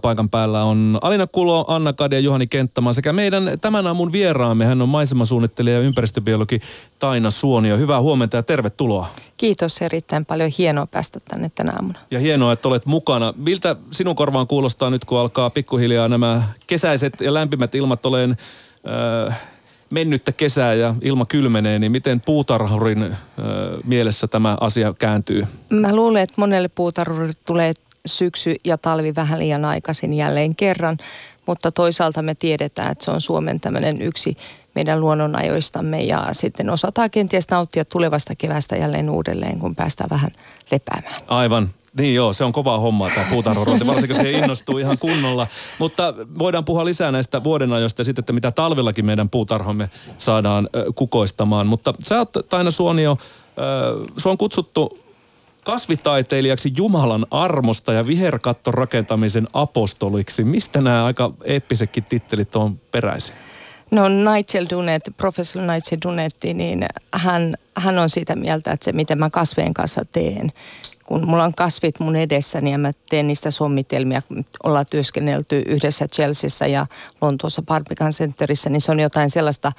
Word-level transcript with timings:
Paikan 0.00 0.30
päällä 0.30 0.64
on 0.64 0.98
Alina 1.02 1.26
Kulo, 1.26 1.64
Anna 1.68 1.92
Kade 1.92 2.16
ja 2.16 2.20
Juhani 2.20 2.46
Kenttämaa 2.46 2.92
sekä 2.92 3.12
meidän 3.12 3.58
tämän 3.60 3.86
aamun 3.86 4.12
vieraamme. 4.12 4.64
Hän 4.64 4.82
on 4.82 4.88
maisemasuunnittelija 4.88 5.76
ja 5.76 5.82
ympäristöbiologi 5.82 6.60
Taina 6.98 7.30
Suonio. 7.30 7.76
Hyvää 7.76 8.00
huomenta 8.00 8.36
ja 8.36 8.42
tervetuloa. 8.42 9.06
Kiitos, 9.36 9.82
erittäin 9.82 10.26
paljon 10.26 10.50
hienoa 10.58 10.86
päästä 10.86 11.18
tänne 11.28 11.50
tänä 11.54 11.72
aamuna. 11.72 11.98
Ja 12.10 12.18
hienoa, 12.18 12.52
että 12.52 12.68
olet 12.68 12.86
mukana. 12.86 13.34
Miltä 13.36 13.76
sinun 13.90 14.16
korvaan 14.16 14.46
kuulostaa 14.46 14.90
nyt, 14.90 15.04
kun 15.04 15.18
alkaa 15.18 15.50
pikkuhiljaa 15.50 16.08
nämä 16.08 16.42
kesäiset 16.66 17.20
ja 17.20 17.34
lämpimät 17.34 17.74
ilmat 17.74 18.06
olen 18.06 18.36
äh, 19.28 19.40
mennyttä 19.90 20.32
kesää 20.32 20.74
ja 20.74 20.94
ilma 21.02 21.26
kylmenee, 21.26 21.78
niin 21.78 21.92
miten 21.92 22.20
puutarhurin 22.20 23.02
äh, 23.02 23.16
mielessä 23.84 24.28
tämä 24.28 24.56
asia 24.60 24.94
kääntyy? 24.98 25.46
Mä 25.70 25.96
luulen, 25.96 26.22
että 26.22 26.34
monelle 26.36 26.68
puutarhurille 26.68 27.34
tulee 27.44 27.72
syksy 28.06 28.56
ja 28.64 28.78
talvi 28.78 29.14
vähän 29.14 29.38
liian 29.38 29.64
aikaisin 29.64 30.12
jälleen 30.12 30.56
kerran, 30.56 30.98
mutta 31.46 31.72
toisaalta 31.72 32.22
me 32.22 32.34
tiedetään, 32.34 32.92
että 32.92 33.04
se 33.04 33.10
on 33.10 33.20
Suomen 33.20 33.60
tämmöinen 33.60 34.02
yksi 34.02 34.36
meidän 34.74 35.00
luonnonajoistamme 35.00 36.02
ja 36.02 36.28
sitten 36.32 36.70
osataan 36.70 37.10
kenties 37.10 37.50
nauttia 37.50 37.84
tulevasta 37.84 38.34
kevästä 38.34 38.76
jälleen 38.76 39.10
uudelleen, 39.10 39.58
kun 39.58 39.76
päästään 39.76 40.10
vähän 40.10 40.30
lepäämään. 40.70 41.22
Aivan. 41.28 41.70
Niin 41.98 42.14
joo, 42.14 42.32
se 42.32 42.44
on 42.44 42.52
kovaa 42.52 42.78
hommaa 42.78 43.10
tämä 43.10 43.26
puutarhurointi, 43.30 43.86
varsinkin 43.86 44.16
se 44.16 44.30
innostuu 44.30 44.78
ihan 44.78 44.98
kunnolla. 44.98 45.46
Mutta 45.78 46.14
voidaan 46.38 46.64
puhua 46.64 46.84
lisää 46.84 47.12
näistä 47.12 47.44
vuodenajoista 47.44 48.00
ja 48.00 48.04
sitten, 48.04 48.22
että 48.22 48.32
mitä 48.32 48.50
talvellakin 48.50 49.06
meidän 49.06 49.30
puutarhomme 49.30 49.90
saadaan 50.18 50.68
kukoistamaan. 50.94 51.66
Mutta 51.66 51.94
sä 52.02 52.18
oot 52.18 52.32
Taina 52.48 52.70
Suonio, 52.70 53.18
ö, 54.24 54.28
on 54.30 54.38
kutsuttu 54.38 54.98
kasvitaiteilijaksi 55.64 56.72
Jumalan 56.76 57.26
armosta 57.30 57.92
ja 57.92 58.06
viherkatton 58.06 58.74
rakentamisen 58.74 59.48
apostoliksi. 59.52 60.44
Mistä 60.44 60.80
nämä 60.80 61.04
aika 61.04 61.34
eeppisetkin 61.44 62.04
tittelit 62.04 62.56
on 62.56 62.78
peräisin? 62.78 63.34
No 63.90 64.08
Nigel 64.08 64.66
Dunet, 64.70 65.02
professori 65.16 65.66
Nigel 65.66 65.98
Dunetti, 66.04 66.54
niin 66.54 66.86
hän, 67.14 67.54
hän 67.76 67.98
on 67.98 68.10
siitä 68.10 68.36
mieltä, 68.36 68.72
että 68.72 68.84
se 68.84 68.92
mitä 68.92 69.16
mä 69.16 69.30
kasvien 69.30 69.74
kanssa 69.74 70.02
teen, 70.12 70.52
kun 71.06 71.26
mulla 71.26 71.44
on 71.44 71.54
kasvit 71.54 72.00
mun 72.00 72.16
edessäni 72.16 72.72
ja 72.72 72.78
mä 72.78 72.90
teen 73.08 73.26
niistä 73.26 73.50
sommitelmia, 73.50 74.22
ollaan 74.62 74.86
työskennelty 74.90 75.62
yhdessä 75.66 76.08
Chelseassa 76.08 76.66
ja 76.66 76.86
Lontoossa 77.20 77.62
Barbican 77.62 78.12
Centerissä, 78.12 78.70
niin 78.70 78.80
se 78.80 78.92
on 78.92 79.00
jotain 79.00 79.30
sellaista, 79.30 79.72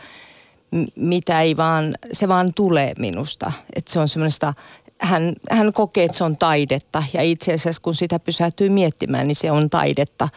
mitä 0.95 1.41
ei 1.41 1.57
vaan, 1.57 1.95
se 2.11 2.27
vaan 2.27 2.53
tulee 2.53 2.93
minusta. 2.99 3.51
Että 3.75 3.93
se 3.93 3.99
on 3.99 4.09
semmoista 4.09 4.53
hän, 5.03 5.33
hän 5.51 5.73
kokee, 5.73 6.03
että 6.03 6.17
se 6.17 6.23
on 6.23 6.37
taidetta 6.37 7.03
ja 7.13 7.21
itse 7.21 7.53
asiassa 7.53 7.81
kun 7.81 7.95
sitä 7.95 8.19
pysähtyy 8.19 8.69
miettimään, 8.69 9.27
niin 9.27 9.35
se 9.35 9.51
on 9.51 9.69
taidetta. 9.69 10.29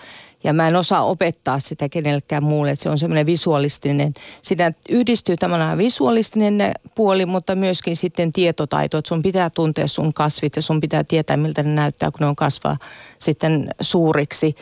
Ja 0.44 0.52
mä 0.52 0.68
en 0.68 0.76
osaa 0.76 1.04
opettaa 1.04 1.58
sitä 1.58 1.88
kenellekään 1.88 2.44
muulle, 2.44 2.70
että 2.70 2.82
se 2.82 2.90
on 2.90 2.98
semmoinen 2.98 3.26
visualistinen. 3.26 4.14
Siinä 4.42 4.72
yhdistyy 4.88 5.36
tämmöinen 5.36 5.78
visualistinen 5.78 6.72
puoli, 6.94 7.26
mutta 7.26 7.54
myöskin 7.54 7.96
sitten 7.96 8.32
tietotaito, 8.32 8.98
että 8.98 9.08
sun 9.08 9.22
pitää 9.22 9.50
tuntea 9.50 9.86
sun 9.86 10.14
kasvit 10.14 10.56
ja 10.56 10.62
sun 10.62 10.80
pitää 10.80 11.04
tietää, 11.04 11.36
miltä 11.36 11.62
ne 11.62 11.74
näyttää, 11.74 12.10
kun 12.10 12.20
ne 12.20 12.26
on 12.26 12.36
kasvaa 12.36 12.76
sitten 13.18 13.68
suuriksi 13.80 14.56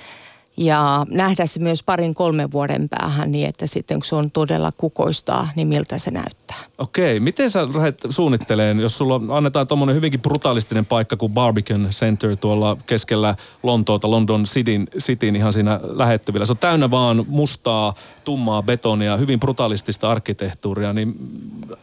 ja 0.57 1.07
nähdä 1.11 1.47
se 1.47 1.61
myös 1.61 1.83
parin 1.83 2.15
kolmen 2.15 2.53
vuoden 2.53 2.89
päähän 2.89 3.33
niin, 3.33 3.49
että 3.49 3.67
sitten 3.67 3.99
kun 3.99 4.05
se 4.05 4.15
on 4.15 4.31
todella 4.31 4.73
kukoistaa, 4.73 5.49
niin 5.57 5.69
miltä 5.69 5.99
se 5.99 6.11
näyttää. 6.11 6.44
Okei, 6.79 7.21
miten 7.21 7.51
sä 7.51 7.69
lähdet 7.75 8.03
suunnitteleen, 8.11 8.81
jos 8.81 8.99
sulla 8.99 9.37
annetaan 9.37 9.67
tuommoinen 9.67 9.97
hyvinkin 9.97 10.21
brutalistinen 10.21 10.87
paikka 10.87 11.17
kuin 11.17 11.33
Barbican 11.33 11.87
Center 11.91 12.37
tuolla 12.37 12.77
keskellä 12.87 13.35
Lontoota, 13.63 14.11
London 14.11 14.45
Cityn, 14.45 14.89
Cityn 14.99 15.37
ihan 15.37 15.53
siinä 15.53 15.81
lähettyvillä. 15.83 16.47
Se 16.47 16.53
on 16.53 16.59
täynnä 16.59 16.91
vaan 16.91 17.25
mustaa, 17.29 17.95
tummaa 18.25 18.63
betonia, 18.63 19.17
hyvin 19.17 19.41
brutalistista 19.41 20.11
arkkitehtuuria, 20.11 20.93
niin 20.93 21.15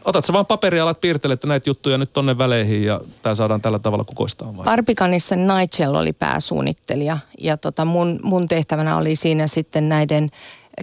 otat 0.06 0.26
sä 0.26 0.34
vaan 0.34 0.46
paperia, 0.46 0.84
alat 0.84 1.02
piirtele, 1.02 1.34
että 1.34 1.48
näitä 1.48 1.70
juttuja 1.70 1.98
nyt 1.98 2.14
tonne 2.14 2.38
väleihin 2.38 2.84
ja 2.84 3.02
tämä 3.22 3.36
saadaan 3.36 3.62
tällä 3.62 3.80
tavalla 3.80 4.04
kukoistaa 4.04 4.58
vai? 4.58 4.66
Barbicanissa 4.66 5.36
Nigel 5.36 5.96
oli 5.96 6.14
pääsuunnittelija 6.14 7.18
ja 7.40 7.58
tota 7.58 7.86
mun, 7.86 8.20
mun 8.24 8.48
tehtävänä 8.48 8.98
oli 8.98 9.16
siinä 9.16 9.48
sitten 9.48 9.90
näiden 9.90 10.32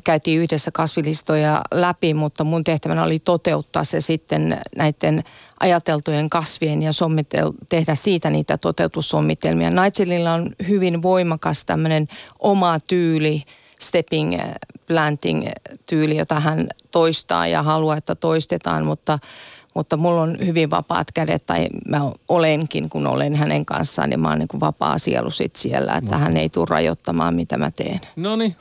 käytiin 0.04 0.40
yhdessä 0.40 0.70
kasvilistoja 0.70 1.62
läpi, 1.70 2.14
mutta 2.14 2.44
mun 2.44 2.64
tehtävänä 2.64 3.02
oli 3.02 3.18
toteuttaa 3.18 3.84
se 3.84 4.00
sitten 4.00 4.60
näiden 4.76 5.24
ajateltujen 5.60 6.30
kasvien 6.30 6.82
ja 6.82 6.92
sommitel, 6.92 7.52
tehdä 7.68 7.94
siitä 7.94 8.30
niitä 8.30 8.58
toteutussomitelmia. 8.58 9.70
Nigelilla 9.70 10.34
on 10.34 10.50
hyvin 10.68 11.02
voimakas 11.02 11.64
tämmöinen 11.64 12.08
oma 12.38 12.78
tyyli, 12.88 13.42
stepping 13.80 14.40
planting 14.86 15.48
tyyli, 15.88 16.16
jota 16.16 16.40
hän 16.40 16.68
toistaa 16.90 17.46
ja 17.46 17.62
haluaa, 17.62 17.96
että 17.96 18.14
toistetaan, 18.14 18.84
mutta 18.84 19.18
mutta 19.74 19.96
mulla 19.96 20.22
on 20.22 20.36
hyvin 20.46 20.70
vapaat 20.70 21.12
kädet, 21.14 21.46
tai 21.46 21.66
mä 21.88 22.10
olenkin, 22.28 22.90
kun 22.90 23.06
olen 23.06 23.34
hänen 23.34 23.66
kanssaan, 23.66 24.10
niin 24.10 24.20
mä 24.20 24.28
oon 24.28 24.38
niin 24.38 24.48
kuin 24.48 24.60
vapaa 24.60 24.98
sielu 24.98 25.30
sit 25.30 25.56
siellä, 25.56 25.94
että 25.94 26.16
no. 26.16 26.18
hän 26.18 26.36
ei 26.36 26.48
tule 26.48 26.66
rajoittamaan, 26.70 27.34
mitä 27.34 27.58
mä 27.58 27.70
teen. 27.70 28.00
No 28.16 28.36
niin, 28.36 28.56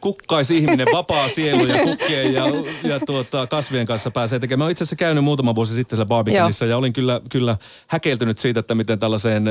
kukkaisi 0.00 0.56
ihminen, 0.56 0.86
vapaa 0.92 1.28
sielu 1.28 1.66
ja 1.66 1.82
kukkien 1.82 2.34
ja, 2.34 2.44
ja 2.82 3.00
tuota, 3.00 3.46
kasvien 3.46 3.86
kanssa 3.86 4.10
pääsee 4.10 4.38
tekemään. 4.38 4.66
Mä 4.66 4.70
itse 4.70 4.84
asiassa 4.84 4.96
käynyt 4.96 5.24
muutama 5.24 5.54
vuosi 5.54 5.74
sitten 5.74 5.96
siellä 5.96 6.08
ja 6.66 6.76
olin 6.76 6.92
kyllä, 6.92 7.20
kyllä 7.28 7.56
häkeltynyt 7.86 8.38
siitä, 8.38 8.60
että 8.60 8.74
miten 8.74 8.98
tällaiseen 8.98 9.44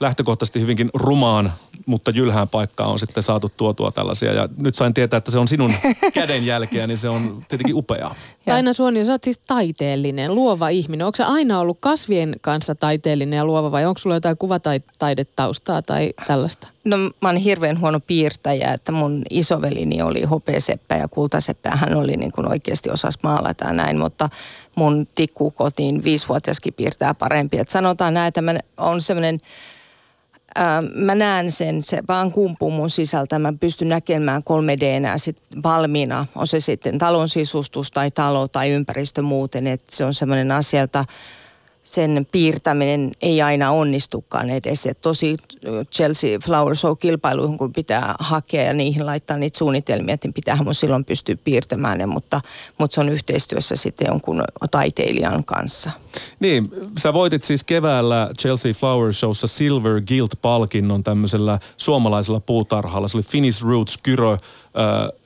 lähtökohtaisesti 0.00 0.60
hyvinkin 0.60 0.90
rumaan, 0.94 1.52
mutta 1.86 2.10
jylhään 2.10 2.48
paikkaan 2.48 2.90
on 2.90 2.98
sitten 2.98 3.22
saatu 3.22 3.48
tuotua 3.56 3.92
tällaisia. 3.92 4.32
Ja 4.32 4.48
nyt 4.56 4.74
sain 4.74 4.94
tietää, 4.94 5.16
että 5.18 5.30
se 5.30 5.38
on 5.38 5.48
sinun 5.48 5.72
kädenjälkeä, 6.12 6.86
niin 6.86 6.96
se 6.96 7.08
on 7.08 7.44
tietenkin 7.48 7.74
upeaa. 7.74 8.14
Taina 8.44 8.72
Suoni, 8.72 9.04
sä 9.04 9.12
oot 9.12 9.22
siis 9.22 9.38
taiteellinen, 9.38 10.34
luova 10.34 10.68
ihminen. 10.68 11.06
Onko 11.06 11.18
aina 11.26 11.60
ollut 11.60 11.78
kasvien 11.80 12.36
kanssa 12.40 12.74
taiteellinen 12.74 13.36
ja 13.36 13.44
luova 13.44 13.72
vai 13.72 13.86
onko 13.86 13.98
sulla 13.98 14.16
jotain 14.16 14.36
kuvataidetaustaa 14.36 15.82
tai 15.82 16.12
tällaista? 16.26 16.68
No 16.84 16.96
mä 16.96 17.28
oon 17.28 17.36
hirveän 17.36 17.80
huono 17.80 18.00
piirtäjä, 18.00 18.72
että 18.72 18.92
mun 18.92 19.22
isovelini 19.30 20.02
oli 20.02 20.22
hopeaseppä 20.22 20.96
ja 20.96 21.08
kultaseppä. 21.08 21.70
Hän 21.70 21.96
oli 21.96 22.16
niin 22.16 22.32
kuin 22.32 22.48
oikeasti 22.48 22.90
osas 22.90 23.18
maalata 23.22 23.64
ja 23.64 23.72
näin, 23.72 23.98
mutta 23.98 24.28
mun 24.76 25.06
tikkukotiin 25.14 26.04
viisivuotiaskin 26.04 26.74
piirtää 26.74 27.14
parempi. 27.14 27.58
Et 27.58 27.70
sanotaan 27.70 28.14
näin, 28.14 28.28
että 28.28 28.42
mä 28.42 28.54
on 28.76 29.00
semmoinen, 29.00 29.40
mä 30.94 31.14
näen 31.14 31.50
sen, 31.50 31.82
se 31.82 32.00
vaan 32.08 32.32
kumpuu 32.32 32.70
mun 32.70 32.90
sisältä. 32.90 33.38
Mä 33.38 33.52
pystyn 33.60 33.88
näkemään 33.88 34.42
3D 34.42 35.18
sit 35.18 35.36
valmiina, 35.62 36.26
on 36.34 36.46
se 36.46 36.60
sitten 36.60 36.98
talon 36.98 37.28
sisustus 37.28 37.90
tai 37.90 38.10
talo 38.10 38.48
tai 38.48 38.70
ympäristö 38.70 39.22
muuten. 39.22 39.66
Että 39.66 39.96
se 39.96 40.04
on 40.04 40.14
semmoinen 40.14 40.52
asia, 40.52 40.80
jota 40.80 41.04
sen 41.82 42.26
piirtäminen 42.32 43.12
ei 43.22 43.42
aina 43.42 43.70
onnistukaan 43.70 44.50
edes. 44.50 44.86
Et 44.86 45.00
tosi 45.00 45.36
Chelsea 45.92 46.38
Flower 46.44 46.76
Show-kilpailuihin, 46.76 47.58
kun 47.58 47.72
pitää 47.72 48.14
hakea 48.18 48.62
ja 48.62 48.74
niihin 48.74 49.06
laittaa 49.06 49.36
niitä 49.36 49.58
suunnitelmia, 49.58 50.16
niin 50.24 50.32
pitäähän 50.32 50.64
mun 50.64 50.74
silloin 50.74 51.04
pystyä 51.04 51.36
piirtämään 51.44 51.98
ne, 51.98 52.06
mutta, 52.06 52.40
mutta 52.78 52.94
se 52.94 53.00
on 53.00 53.08
yhteistyössä 53.08 53.76
sitten 53.76 54.06
jonkun 54.08 54.44
taiteilijan 54.70 55.44
kanssa. 55.44 55.90
Niin, 56.40 56.70
sä 56.98 57.12
voitit 57.12 57.42
siis 57.42 57.64
keväällä 57.64 58.30
Chelsea 58.38 58.72
Flower 58.72 59.12
Showssa 59.12 59.46
Silver 59.46 60.00
Guild-palkinnon 60.00 61.04
tämmöisellä 61.04 61.58
suomalaisella 61.76 62.40
puutarhalla. 62.40 63.08
Se 63.08 63.16
oli 63.16 63.24
Finnish 63.24 63.64
Roots 63.64 63.98
Kyrö 64.02 64.36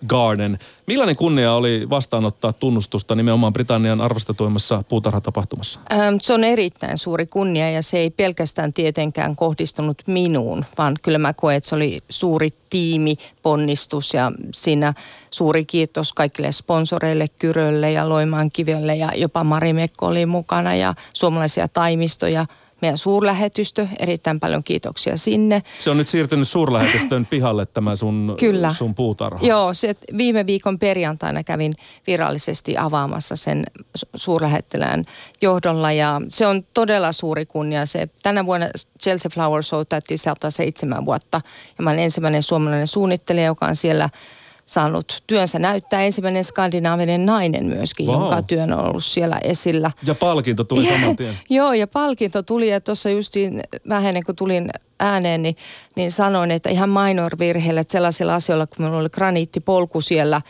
Garden. 0.07 0.59
Millainen 0.87 1.17
kunnia 1.17 1.53
oli 1.53 1.87
vastaanottaa 1.91 2.53
tunnustusta 2.53 3.15
nimenomaan 3.15 3.53
Britannian 3.53 4.01
arvostetuimmassa 4.01 4.85
puutarhatapahtumassa? 4.89 5.81
Ähm, 5.93 6.17
se 6.23 6.33
on 6.33 6.45
erittäin 6.45 6.99
suuri 6.99 7.27
kunnia 7.27 7.71
ja 7.71 7.83
se 7.83 7.99
ei 7.99 8.11
pelkästään 8.11 8.73
tietenkään 8.73 9.37
kohdistunut 9.37 10.03
minuun, 10.07 10.65
vaan 10.79 10.95
kyllä 11.03 11.19
mä 11.19 11.33
koen, 11.33 11.57
että 11.57 11.69
se 11.69 11.75
oli 11.75 11.99
suuri 12.09 12.51
tiimi, 12.71 13.17
ponnistus 13.43 14.15
ja 14.15 14.33
siinä 14.55 14.95
suuri 15.31 15.65
kiitos 15.65 16.13
kaikille 16.13 16.53
sponsoreille, 16.53 17.29
Kyrölle 17.39 17.93
ja 17.93 18.09
Loimaan 18.09 18.51
kivelle 18.51 18.97
ja 18.97 19.13
jopa 19.17 19.45
Mari 19.45 19.73
Mekko 19.73 20.07
oli 20.07 20.27
mukana 20.27 20.75
ja 20.75 20.95
suomalaisia 21.13 21.69
taimistoja– 21.69 22.47
meidän 22.81 22.99
suurlähetystö. 22.99 23.89
Erittäin 23.99 24.41
paljon 24.41 24.65
kiitoksia 24.65 25.17
sinne. 25.17 25.63
Se 25.79 25.91
on 25.91 25.97
nyt 25.97 26.09
siirtynyt 26.09 26.49
suurlähetystön 26.49 27.27
pihalle 27.31 27.67
tämä 27.67 27.97
sun, 27.97 28.35
Kyllä. 28.41 28.73
sun 28.73 28.95
puutarha. 28.95 29.47
Joo, 29.47 29.75
se, 29.75 29.95
viime 30.17 30.47
viikon 30.47 30.79
perjantaina 30.79 31.45
kävin 31.45 31.73
virallisesti 32.07 32.77
avaamassa 32.77 33.37
sen 33.37 33.67
suurlähettilään 34.15 35.05
johdolla 35.43 35.93
ja 35.93 36.21
se 36.29 36.47
on 36.47 36.67
todella 36.75 37.13
suuri 37.13 37.47
kunnia. 37.47 37.87
Se, 37.87 38.09
tänä 38.23 38.47
vuonna 38.47 38.67
Chelsea 39.03 39.31
Flower 39.35 39.63
Show 39.63 39.83
täytti 39.89 40.15
seitsemän 40.49 41.05
vuotta 41.05 41.41
ja 41.79 41.85
mä 41.85 41.91
olen 41.91 42.03
ensimmäinen 42.03 42.43
suomalainen 42.43 42.87
suunnittelija, 42.87 43.47
joka 43.47 43.67
on 43.67 43.77
siellä– 43.77 44.11
saanut 44.67 45.23
työnsä 45.27 45.59
näyttää. 45.59 46.03
Ensimmäinen 46.03 46.45
skandinaavinen 46.45 47.27
nainen 47.27 47.65
myöskin, 47.67 48.07
wow. 48.07 48.21
jonka 48.21 48.43
työn 48.43 48.73
on 48.73 48.89
ollut 48.89 49.05
siellä 49.05 49.39
esillä. 49.45 49.91
Ja 50.07 50.15
palkinto 50.15 50.65
tuli 50.65 50.87
saman 50.87 51.17
tien. 51.17 51.39
Joo, 51.51 51.73
ja 51.73 51.87
palkinto 51.87 52.43
tuli, 52.43 52.71
ja 52.71 52.81
tuossa 52.81 53.11
justiin 53.11 53.63
vähän 53.89 54.09
ennen 54.09 54.25
kuin 54.25 54.37
tulin 54.37 54.71
ääneen, 55.01 55.43
niin, 55.43 55.57
niin 55.97 56.11
sanoin, 56.11 56.51
että 56.51 56.71
ihan 56.71 56.91
minor 56.91 57.33
virheellä, 57.39 57.81
että 57.81 57.93
sellaisilla 57.93 58.35
asioilla, 58.35 58.67
kun 58.67 58.77
minulla 58.79 59.01
oli 59.01 59.11
graniittipolku 59.11 60.01
siellä, 60.01 60.43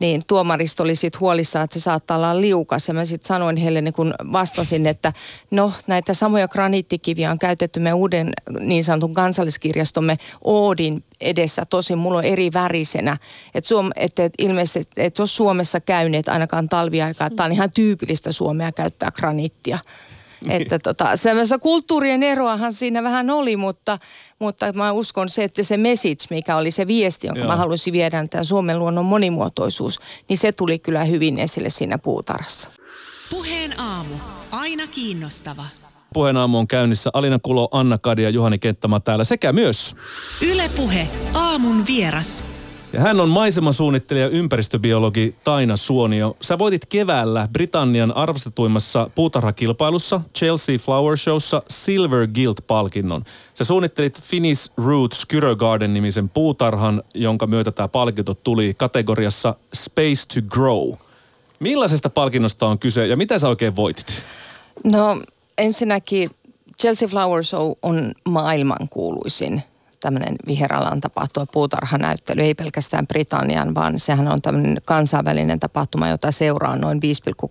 niin 0.00 0.22
tuomaristo 0.26 0.82
oli 0.82 0.94
sitten 0.94 1.20
huolissaan, 1.20 1.64
että 1.64 1.74
se 1.74 1.82
saattaa 1.82 2.16
olla 2.16 2.40
liukas. 2.40 2.88
Ja 2.88 2.94
mä 2.94 3.04
sitten 3.04 3.28
sanoin 3.28 3.56
heille, 3.56 3.80
niin 3.80 3.94
kun 3.94 4.14
vastasin, 4.32 4.86
että 4.86 5.12
no 5.50 5.72
näitä 5.86 6.14
samoja 6.14 6.48
graniittikiviä 6.48 7.30
on 7.30 7.38
käytetty 7.38 7.80
me 7.80 7.92
uuden 7.92 8.32
niin 8.60 8.84
sanotun 8.84 9.14
kansalliskirjastomme 9.14 10.18
Oodin 10.44 11.04
edessä. 11.20 11.64
Tosin 11.70 11.98
mulla 11.98 12.18
on 12.18 12.24
eri 12.24 12.52
värisenä. 12.52 13.16
Että 13.54 13.74
et, 13.96 14.18
et 14.18 14.32
ilmeisesti, 14.38 14.92
että 14.96 15.22
jos 15.22 15.36
Suomessa 15.36 15.80
käyneet 15.80 16.28
ainakaan 16.28 16.68
talviaikaa, 16.68 17.30
tämä 17.30 17.44
on 17.44 17.52
ihan 17.52 17.72
tyypillistä 17.72 18.32
Suomea 18.32 18.72
käyttää 18.72 19.10
graniittia. 19.10 19.78
Niin. 20.44 20.62
Että 20.62 20.78
tota, 20.78 21.16
semmoista 21.16 21.58
kulttuurien 21.58 22.22
eroahan 22.22 22.72
siinä 22.72 23.02
vähän 23.02 23.30
oli, 23.30 23.56
mutta, 23.56 23.98
mutta 24.38 24.72
mä 24.72 24.92
uskon 24.92 25.28
se, 25.28 25.44
että 25.44 25.62
se 25.62 25.76
message, 25.76 26.24
mikä 26.30 26.56
oli 26.56 26.70
se 26.70 26.86
viesti, 26.86 27.26
jonka 27.26 27.40
Joo. 27.40 27.48
mä 27.48 27.56
halusin 27.56 27.92
viedä, 27.92 28.24
tämä 28.30 28.44
Suomen 28.44 28.78
luonnon 28.78 29.04
monimuotoisuus, 29.04 30.00
niin 30.28 30.38
se 30.38 30.52
tuli 30.52 30.78
kyllä 30.78 31.04
hyvin 31.04 31.38
esille 31.38 31.70
siinä 31.70 31.98
puutarhassa. 31.98 32.70
Puheen 33.30 33.80
aamu. 33.80 34.14
Aina 34.50 34.86
kiinnostava. 34.86 35.64
Puheen 36.14 36.36
aamu 36.36 36.58
on 36.58 36.68
käynnissä. 36.68 37.10
Alina 37.12 37.38
Kulo, 37.38 37.68
Anna 37.72 37.98
Kadi 37.98 38.22
ja 38.22 38.30
Juhani 38.30 38.58
Kenttämä 38.58 39.00
täällä 39.00 39.24
sekä 39.24 39.52
myös... 39.52 39.96
Ylepuhe 40.42 41.08
aamun 41.34 41.86
vieras. 41.86 42.44
Ja 42.92 43.00
hän 43.00 43.20
on 43.20 43.28
maisemasuunnittelija 43.28 44.28
ympäristöbiologi 44.28 45.34
Taina 45.44 45.76
Suonio. 45.76 46.36
Sä 46.40 46.58
voitit 46.58 46.86
keväällä 46.86 47.48
Britannian 47.52 48.16
arvostetuimmassa 48.16 49.10
puutarhakilpailussa 49.14 50.20
Chelsea 50.38 50.78
Flower 50.78 51.16
Showssa 51.16 51.62
Silver 51.68 52.28
Guild-palkinnon. 52.34 53.24
Sä 53.54 53.64
suunnittelit 53.64 54.20
Finnish 54.22 54.72
Roots 54.76 55.26
Kyrö 55.26 55.56
Garden 55.56 55.94
nimisen 55.94 56.28
puutarhan, 56.28 57.02
jonka 57.14 57.46
myötä 57.46 57.72
tämä 57.72 57.88
palkinto 57.88 58.34
tuli 58.34 58.74
kategoriassa 58.74 59.54
Space 59.74 60.26
to 60.34 60.46
Grow. 60.48 60.92
Millaisesta 61.60 62.10
palkinnosta 62.10 62.66
on 62.66 62.78
kyse 62.78 63.06
ja 63.06 63.16
mitä 63.16 63.38
sä 63.38 63.48
oikein 63.48 63.76
voitit? 63.76 64.22
No 64.84 65.22
ensinnäkin 65.58 66.30
Chelsea 66.80 67.08
Flower 67.08 67.44
Show 67.44 67.72
on 67.82 68.12
maailmankuuluisin 68.24 69.62
tämmöinen 70.00 70.36
viheralan 70.46 71.00
tapahtuma, 71.00 71.46
puutarhanäyttely, 71.52 72.42
ei 72.42 72.54
pelkästään 72.54 73.06
Britannian, 73.06 73.74
vaan 73.74 73.98
sehän 73.98 74.28
on 74.28 74.42
tämmöinen 74.42 74.78
kansainvälinen 74.84 75.60
tapahtuma, 75.60 76.08
jota 76.08 76.30
seuraa 76.32 76.76
noin 76.76 77.00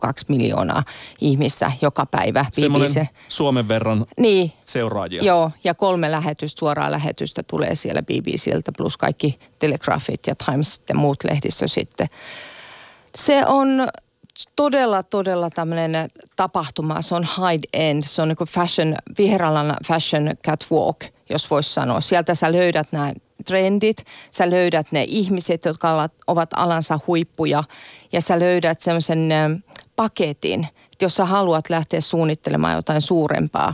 5,2 0.06 0.12
miljoonaa 0.28 0.84
ihmistä 1.22 1.72
joka 1.82 2.06
päivä. 2.06 2.46
Semmoinen 2.54 3.10
Suomen 3.28 3.68
verran 3.68 4.06
niin, 4.18 4.52
seuraajia. 4.64 5.24
Joo, 5.24 5.52
ja 5.64 5.74
kolme 5.74 6.12
lähetystä, 6.12 6.60
suoraa 6.60 6.92
lähetystä 6.92 7.44
tulee 7.44 7.76
siellä 7.76 8.02
BBCltä, 8.02 8.72
plus 8.78 8.98
kaikki 8.98 9.40
Telegraphit 9.60 10.28
ja 10.28 10.36
Times 10.36 10.82
ja 10.90 10.96
muut 10.96 11.24
lehdistö 11.24 11.68
sitten. 11.68 12.08
Se 13.16 13.46
on 13.46 13.88
todella, 14.56 15.04
todella 15.04 15.50
tämmöinen 15.50 16.10
tapahtuma. 16.36 17.02
Se 17.02 17.16
on 17.16 17.24
high 17.24 17.64
end, 17.74 18.04
se 18.04 18.22
on 18.22 18.28
niin 18.28 18.48
fashion, 18.50 18.96
viheralan 19.18 19.76
fashion 19.88 20.32
catwalk– 20.46 21.04
jos 21.30 21.52
voisi 21.52 21.74
sanoa. 21.74 22.02
Sieltä 22.02 22.36
sä 22.36 22.52
löydät 22.52 22.88
nämä 22.92 23.14
trendit, 23.46 24.06
sä 24.32 24.50
löydät 24.50 24.92
ne 24.92 25.06
ihmiset, 25.08 25.66
jotka 25.66 26.10
ovat 26.28 26.50
alansa 26.56 27.00
huippuja 27.08 27.64
ja 28.12 28.22
sä 28.22 28.40
löydät 28.40 28.82
semmoisen 28.82 29.30
paketin, 29.96 30.68
jos 31.02 31.16
sä 31.16 31.26
haluat 31.26 31.70
lähteä 31.70 32.02
suunnittelemaan 32.02 32.76
jotain 32.76 33.02
suurempaa 33.02 33.74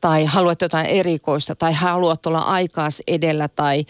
tai 0.00 0.24
haluat 0.24 0.62
jotain 0.62 0.86
erikoista 0.86 1.54
tai 1.54 1.72
haluat 1.72 2.26
olla 2.26 2.40
aikaas 2.40 3.02
edellä 3.06 3.48
tai 3.48 3.86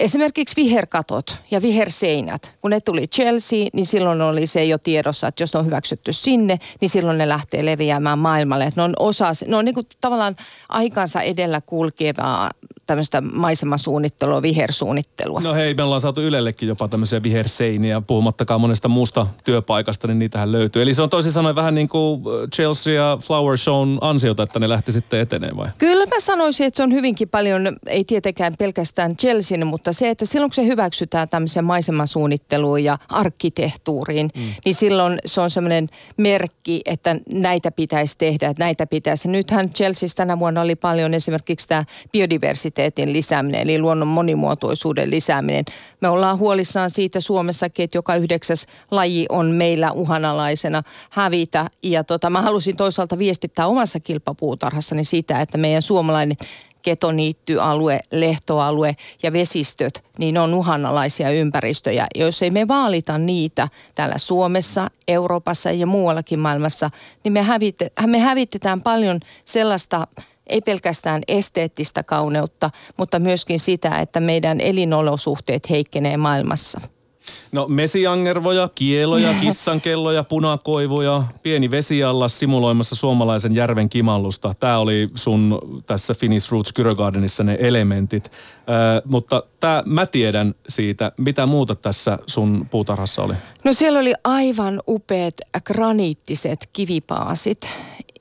Esimerkiksi 0.00 0.56
viherkatot 0.56 1.36
ja 1.50 1.62
viherseinät. 1.62 2.54
Kun 2.60 2.70
ne 2.70 2.80
tuli 2.80 3.08
Chelsea, 3.08 3.66
niin 3.72 3.86
silloin 3.86 4.20
oli 4.20 4.46
se 4.46 4.64
jo 4.64 4.78
tiedossa, 4.78 5.28
että 5.28 5.42
jos 5.42 5.54
ne 5.54 5.58
on 5.58 5.66
hyväksytty 5.66 6.12
sinne, 6.12 6.58
niin 6.80 6.88
silloin 6.88 7.18
ne 7.18 7.28
lähtee 7.28 7.64
leviämään 7.64 8.18
maailmalle. 8.18 8.72
Ne 8.76 8.82
on 8.82 8.92
osa, 8.98 9.32
ne 9.46 9.56
on 9.56 9.64
niin 9.64 9.74
kuin 9.74 9.86
tavallaan 10.00 10.36
aikansa 10.68 11.20
edellä 11.20 11.60
kulkevaa 11.60 12.50
tämmöistä 12.90 13.20
maisemasuunnittelua, 13.20 14.42
vihersuunnittelua. 14.42 15.40
No 15.40 15.54
hei, 15.54 15.74
me 15.74 15.82
ollaan 15.82 16.00
saatu 16.00 16.20
Ylellekin 16.20 16.68
jopa 16.68 16.88
tämmöisiä 16.88 17.22
viherseiniä, 17.22 18.00
puhumattakaan 18.00 18.60
monesta 18.60 18.88
muusta 18.88 19.26
työpaikasta, 19.44 20.06
niin 20.06 20.18
niitähän 20.18 20.52
löytyy. 20.52 20.82
Eli 20.82 20.94
se 20.94 21.02
on 21.02 21.10
toisin 21.10 21.32
sanoen 21.32 21.54
vähän 21.54 21.74
niin 21.74 21.88
kuin 21.88 22.22
Chelsea 22.54 22.92
ja 22.94 23.18
Flower 23.20 23.58
Shown 23.58 23.98
ansiota, 24.00 24.42
että 24.42 24.58
ne 24.58 24.68
lähti 24.68 24.92
sitten 24.92 25.20
eteneen 25.20 25.56
vai? 25.56 25.68
Kyllä 25.78 26.06
mä 26.06 26.20
sanoisin, 26.20 26.66
että 26.66 26.76
se 26.76 26.82
on 26.82 26.92
hyvinkin 26.92 27.28
paljon, 27.28 27.76
ei 27.86 28.04
tietenkään 28.04 28.54
pelkästään 28.58 29.16
Chelsea, 29.16 29.64
mutta 29.64 29.92
se, 29.92 30.08
että 30.08 30.24
silloin 30.24 30.50
kun 30.50 30.54
se 30.54 30.64
hyväksytään 30.64 31.28
tämmöiseen 31.28 31.64
maisemasuunnitteluun 31.64 32.84
ja 32.84 32.98
arkkitehtuuriin, 33.08 34.30
mm. 34.36 34.42
niin 34.64 34.74
silloin 34.74 35.18
se 35.26 35.40
on 35.40 35.50
semmoinen 35.50 35.88
merkki, 36.16 36.80
että 36.84 37.16
näitä 37.32 37.70
pitäisi 37.70 38.18
tehdä, 38.18 38.48
että 38.48 38.64
näitä 38.64 38.86
pitäisi. 38.86 39.28
Nythän 39.28 39.70
Chelseassa 39.70 40.16
tänä 40.16 40.38
vuonna 40.38 40.60
oli 40.60 40.74
paljon 40.74 41.14
esimerkiksi 41.14 41.68
tämä 41.68 41.84
biodiversiteetti 42.12 42.79
biodiversiteetin 42.80 43.12
lisääminen, 43.12 43.60
eli 43.60 43.78
luonnon 43.78 44.08
monimuotoisuuden 44.08 45.10
lisääminen. 45.10 45.64
Me 46.00 46.08
ollaan 46.08 46.38
huolissaan 46.38 46.90
siitä 46.90 47.20
Suomessakin, 47.20 47.84
että 47.84 47.98
joka 47.98 48.16
yhdeksäs 48.16 48.66
laji 48.90 49.26
on 49.28 49.50
meillä 49.50 49.92
uhanalaisena 49.92 50.82
hävitä. 51.10 51.66
Ja 51.82 52.04
tota, 52.04 52.30
mä 52.30 52.42
halusin 52.42 52.76
toisaalta 52.76 53.18
viestittää 53.18 53.66
omassa 53.66 54.00
kilpapuutarhassani 54.00 55.04
sitä, 55.04 55.40
että 55.40 55.58
meidän 55.58 55.82
suomalainen 55.82 56.36
ketoniittyalue, 56.82 58.00
lehtoalue 58.12 58.96
ja 59.22 59.32
vesistöt, 59.32 60.04
niin 60.18 60.38
on 60.38 60.54
uhanalaisia 60.54 61.30
ympäristöjä. 61.30 62.06
Jos 62.14 62.42
ei 62.42 62.50
me 62.50 62.68
vaalita 62.68 63.18
niitä 63.18 63.68
täällä 63.94 64.18
Suomessa, 64.18 64.90
Euroopassa 65.08 65.70
ja 65.70 65.86
muuallakin 65.86 66.38
maailmassa, 66.38 66.90
niin 67.24 67.32
me, 67.32 67.42
hävite, 67.42 67.90
me 68.06 68.18
hävitetään 68.18 68.80
paljon 68.80 69.20
sellaista 69.44 70.06
ei 70.50 70.60
pelkästään 70.60 71.22
esteettistä 71.28 72.02
kauneutta, 72.02 72.70
mutta 72.96 73.18
myöskin 73.18 73.58
sitä, 73.58 73.98
että 73.98 74.20
meidän 74.20 74.60
elinolosuhteet 74.60 75.70
heikkenee 75.70 76.16
maailmassa. 76.16 76.80
No 77.52 77.68
mesiangervoja, 77.68 78.68
kieloja, 78.74 79.34
kissankelloja, 79.42 80.24
punakoivuja, 80.24 81.22
pieni 81.42 81.70
vesiallas 81.70 82.38
simuloimassa 82.38 82.96
suomalaisen 82.96 83.54
järven 83.54 83.88
kimallusta. 83.88 84.54
Tämä 84.54 84.78
oli 84.78 85.08
sun 85.14 85.58
tässä 85.86 86.14
Finnish 86.14 86.52
Roots 86.52 86.72
Kyrögardenissa 86.72 87.44
ne 87.44 87.56
elementit. 87.60 88.24
Äh, 88.24 89.02
mutta 89.04 89.42
tää, 89.60 89.82
mä 89.86 90.06
tiedän 90.06 90.54
siitä. 90.68 91.12
Mitä 91.16 91.46
muuta 91.46 91.74
tässä 91.74 92.18
sun 92.26 92.68
puutarhassa 92.70 93.22
oli? 93.22 93.34
No 93.64 93.72
siellä 93.72 93.98
oli 93.98 94.14
aivan 94.24 94.82
upeat 94.88 95.34
graniittiset 95.64 96.68
kivipaasit 96.72 97.68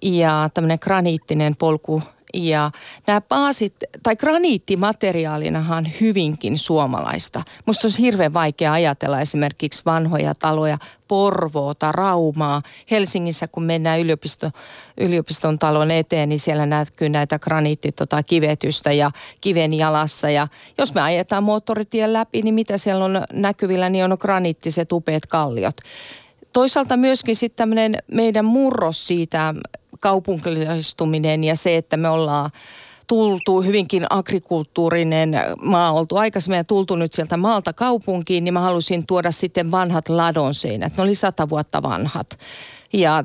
ja 0.01 0.49
tämmöinen 0.53 0.77
graniittinen 0.81 1.55
polku 1.55 2.01
ja 2.33 2.71
nämä 3.07 3.21
paasit, 3.21 3.75
tai 4.03 4.15
graniittimateriaalinahan 4.15 5.87
hyvinkin 6.01 6.57
suomalaista. 6.57 7.43
Musta 7.65 7.87
olisi 7.87 8.01
hirveän 8.01 8.33
vaikea 8.33 8.73
ajatella 8.73 9.21
esimerkiksi 9.21 9.81
vanhoja 9.85 10.35
taloja, 10.35 10.77
Porvoota, 11.07 11.91
Raumaa. 11.91 12.61
Helsingissä, 12.91 13.47
kun 13.47 13.63
mennään 13.63 13.99
yliopisto, 13.99 14.51
yliopiston 14.97 15.59
talon 15.59 15.91
eteen, 15.91 16.29
niin 16.29 16.39
siellä 16.39 16.65
näkyy 16.65 17.09
näitä 17.09 17.39
graniittitotakivetystä 17.39 18.89
tota, 18.89 18.93
ja 18.93 19.11
kiven 19.41 19.73
jalassa. 19.73 20.29
Ja 20.29 20.47
jos 20.77 20.93
me 20.93 21.01
ajetaan 21.01 21.43
moottoritien 21.43 22.13
läpi, 22.13 22.41
niin 22.41 22.53
mitä 22.53 22.77
siellä 22.77 23.05
on 23.05 23.21
näkyvillä, 23.33 23.89
niin 23.89 24.03
on 24.03 24.17
graniittiset 24.19 24.91
upeat 24.91 25.25
kalliot 25.25 25.77
toisaalta 26.53 26.97
myöskin 26.97 27.35
sitten 27.35 27.57
tämmöinen 27.57 27.95
meidän 28.11 28.45
murros 28.45 29.07
siitä 29.07 29.53
kaupunkilaistuminen 29.99 31.43
ja 31.43 31.55
se, 31.55 31.77
että 31.77 31.97
me 31.97 32.09
ollaan 32.09 32.49
tultu 33.07 33.61
hyvinkin 33.61 34.05
agrikulttuurinen 34.09 35.35
maa 35.61 35.91
oltu 35.91 36.17
aikaisemmin 36.17 36.57
ja 36.57 36.63
tultu 36.63 36.95
nyt 36.95 37.13
sieltä 37.13 37.37
maalta 37.37 37.73
kaupunkiin, 37.73 38.43
niin 38.43 38.53
mä 38.53 38.59
halusin 38.59 39.05
tuoda 39.05 39.31
sitten 39.31 39.71
vanhat 39.71 40.09
ladonseinät. 40.09 40.97
Ne 40.97 41.03
oli 41.03 41.15
sata 41.15 41.49
vuotta 41.49 41.83
vanhat. 41.83 42.39
Ja 42.93 43.23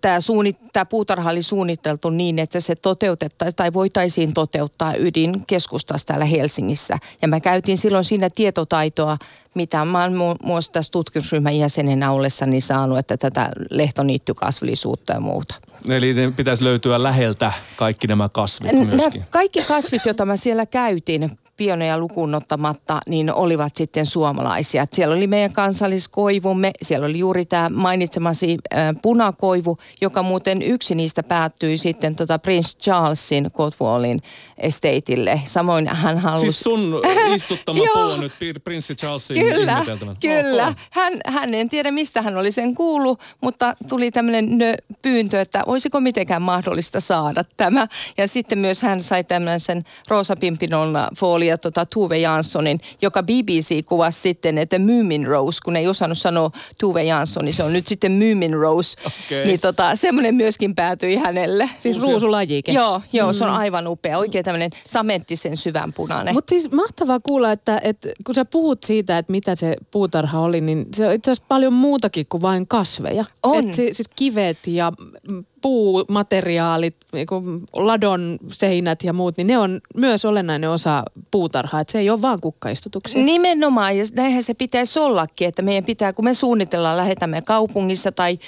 tämä 0.00 0.20
suunnit, 0.20 0.56
puutarha 0.90 1.30
oli 1.30 1.42
suunniteltu 1.42 2.10
niin, 2.10 2.38
että 2.38 2.60
se 2.60 2.74
toteutettaisiin 2.74 3.56
tai 3.56 3.72
voitaisiin 3.72 4.34
toteuttaa 4.34 4.94
ydinkeskustassa 4.94 6.06
täällä 6.06 6.24
Helsingissä. 6.24 6.98
Ja 7.22 7.28
mä 7.28 7.40
käytin 7.40 7.78
silloin 7.78 8.04
siinä 8.04 8.30
tietotaitoa, 8.34 9.18
mitä 9.54 9.84
mä 9.84 10.02
oon 10.02 10.36
muassa 10.42 10.72
tässä 10.72 10.92
tutkimusryhmän 10.92 11.56
jäsenenä 11.56 12.12
ollessani 12.12 12.60
saanut, 12.60 12.98
että 12.98 13.16
tätä 13.16 13.50
lehtoniittykasvillisuutta 13.70 15.12
ja 15.12 15.20
muuta. 15.20 15.54
Eli 15.88 16.14
ne 16.14 16.30
pitäisi 16.30 16.64
löytyä 16.64 17.02
läheltä 17.02 17.52
kaikki 17.76 18.06
nämä 18.06 18.28
kasvit 18.28 18.72
myöskin. 18.72 19.20
Nämä 19.20 19.26
kaikki 19.30 19.64
kasvit, 19.64 20.06
joita 20.06 20.26
mä 20.26 20.36
siellä 20.36 20.66
käytin, 20.66 21.30
pioneja 21.56 21.98
lukuun 21.98 22.34
ottamatta, 22.34 23.00
niin 23.06 23.34
olivat 23.34 23.76
sitten 23.76 24.06
suomalaisia. 24.06 24.82
Et 24.82 24.92
siellä 24.92 25.16
oli 25.16 25.26
meidän 25.26 25.52
kansalliskoivumme, 25.52 26.70
siellä 26.82 27.06
oli 27.06 27.18
juuri 27.18 27.46
tämä 27.46 27.68
mainitsemasi 27.68 28.58
äh, 28.74 28.80
punakoivu, 29.02 29.78
joka 30.00 30.22
muuten 30.22 30.62
yksi 30.62 30.94
niistä 30.94 31.22
päättyi 31.22 31.78
sitten 31.78 32.16
tota 32.16 32.38
Prince 32.38 32.78
Charlesin 32.78 33.50
Cotswoldin 33.50 34.22
estateille. 34.58 35.40
Samoin 35.44 35.88
hän 35.88 36.18
halusi... 36.18 36.42
Siis 36.42 36.60
sun 36.60 37.00
istuttama 37.34 37.84
puu 37.94 38.02
on 38.02 38.20
nyt 38.20 38.32
Prinssi 38.64 38.94
Charlesin 38.94 39.36
Kyllä, 39.36 39.84
kyllä. 40.20 40.66
Oho. 40.66 40.74
Hän, 40.90 41.12
hän 41.26 41.54
en 41.54 41.68
tiedä 41.68 41.90
mistä 41.90 42.22
hän 42.22 42.36
oli 42.36 42.50
sen 42.50 42.74
kuullut, 42.74 43.20
mutta 43.40 43.74
tuli 43.88 44.10
tämmöinen 44.10 44.58
pyyntö, 45.02 45.40
että 45.40 45.62
olisiko 45.66 46.00
mitenkään 46.00 46.42
mahdollista 46.42 47.00
saada 47.00 47.44
tämä. 47.56 47.86
Ja 48.18 48.28
sitten 48.28 48.58
myös 48.58 48.82
hän 48.82 49.00
sai 49.00 49.24
tämmöisen 49.24 49.84
Rosa 50.08 50.36
Pimpinolla 50.36 51.08
foolia 51.46 51.58
tota 51.58 51.86
Tuve 51.86 52.18
Janssonin, 52.18 52.80
joka 53.02 53.22
BBC 53.22 53.84
kuvasi 53.84 54.20
sitten, 54.20 54.58
että 54.58 54.78
Moomin 54.78 55.26
Rose, 55.26 55.58
kun 55.64 55.76
ei 55.76 55.88
osannut 55.88 56.18
sanoa 56.18 56.50
Tuve 56.80 57.04
Jansson, 57.04 57.44
niin 57.44 57.52
se 57.54 57.62
on 57.62 57.72
nyt 57.72 57.86
sitten 57.86 58.12
Moomin 58.12 58.54
Rose. 58.54 58.96
Okei. 59.06 59.46
Niin 59.46 59.60
tota, 59.60 59.96
semmoinen 59.96 60.34
myöskin 60.34 60.74
päätyi 60.74 61.16
hänelle. 61.16 61.70
Siis 61.78 62.02
ruusulajike. 62.02 62.72
Joo, 62.72 63.02
joo, 63.12 63.32
se 63.32 63.44
on 63.44 63.50
aivan 63.50 63.86
upea. 63.86 64.18
Oikein 64.18 64.44
tämmöinen 64.44 64.70
samettisen 64.86 65.56
syvänpunainen. 65.56 66.34
Mutta 66.34 66.50
siis 66.50 66.70
mahtavaa 66.72 67.20
kuulla, 67.20 67.52
että, 67.52 67.80
että 67.84 68.08
kun 68.26 68.34
sä 68.34 68.44
puhut 68.44 68.82
siitä, 68.84 69.18
että 69.18 69.32
mitä 69.32 69.54
se 69.54 69.76
puutarha 69.90 70.40
oli, 70.40 70.60
niin 70.60 70.86
se 70.96 71.06
on 71.06 71.14
itse 71.14 71.30
asiassa 71.30 71.46
paljon 71.48 71.72
muutakin 71.72 72.26
kuin 72.28 72.42
vain 72.42 72.66
kasveja. 72.66 73.24
On. 73.42 73.68
Et 73.68 73.74
si- 73.74 73.94
siis 73.94 74.10
kivet 74.16 74.58
ja 74.66 74.92
mm, 75.28 75.44
puumateriaalit, 75.60 76.96
niinku 77.12 77.42
ladon 77.72 78.38
seinät 78.52 79.02
ja 79.04 79.12
muut, 79.12 79.36
niin 79.36 79.46
ne 79.46 79.58
on 79.58 79.80
myös 79.96 80.24
olennainen 80.24 80.70
osa 80.70 81.02
puutarhaa. 81.30 81.80
Että 81.80 81.92
se 81.92 81.98
ei 81.98 82.10
ole 82.10 82.22
vaan 82.22 82.40
kukkaistutuksia. 82.40 83.22
Nimenomaan, 83.22 83.98
ja 83.98 84.04
näinhän 84.14 84.42
se 84.42 84.54
pitäisi 84.54 84.98
ollakin, 84.98 85.48
että 85.48 85.62
meidän 85.62 85.84
pitää, 85.84 86.12
kun 86.12 86.24
me 86.24 86.34
suunnitellaan, 86.34 86.96
lähetämme 86.96 87.42
kaupungissa 87.42 88.12
tai 88.12 88.38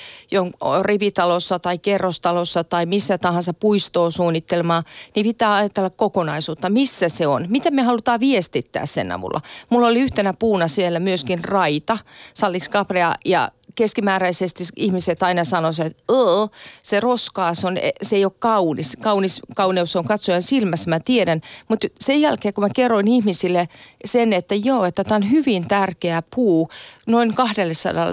rivitalossa 0.83 1.59
tai 1.59 1.79
kerrostalossa 1.79 2.65
tai 2.65 2.87
missä 2.87 3.19
tahansa 3.19 3.55
puistoa 3.55 4.11
suunnitelmaa, 4.11 4.83
niin 5.15 5.27
pitää 5.27 5.55
ajatella 5.55 5.91
kokonaisuutta, 5.91 6.71
missä 6.71 7.09
se 7.09 7.27
on, 7.27 7.47
mitä 7.49 7.71
me 7.71 7.83
halutaan 7.83 8.21
viestittää 8.21 8.87
sen 8.87 9.13
avulla. 9.13 9.41
Mulla 9.71 9.87
oli 9.87 10.01
yhtenä 10.01 10.35
puuna 10.39 10.69
siellä 10.69 11.01
myöskin 11.01 11.45
raita, 11.45 11.99
Sallix 12.35 12.71
Caprea, 12.71 13.15
ja 13.25 13.51
keskimääräisesti 13.79 14.65
ihmiset 14.77 15.23
aina 15.23 15.45
sanoisivat, 15.45 15.87
että 15.91 16.03
"Öö, 16.13 16.47
se 16.83 17.01
roskaa, 17.01 17.55
se, 17.55 17.67
on, 17.67 17.77
se 18.03 18.17
ei 18.17 18.25
ole 18.25 18.33
kaunis. 18.39 18.97
kaunis. 19.01 19.41
Kauneus 19.57 19.97
on 19.97 20.05
katsojan 20.05 20.43
silmässä, 20.43 20.91
mä 20.91 21.01
tiedän. 21.01 21.41
Mutta 21.69 21.87
sen 22.01 22.21
jälkeen, 22.21 22.55
kun 22.55 22.65
mä 22.65 22.69
kerroin 22.75 23.09
ihmisille 23.09 23.69
sen, 24.05 24.33
että 24.33 24.55
joo, 24.55 24.85
että 24.85 25.05
tämä 25.05 25.17
on 25.17 25.31
hyvin 25.31 25.69
tärkeä 25.69 26.23
puu 26.35 26.69
noin 27.07 27.35
200 27.35 28.07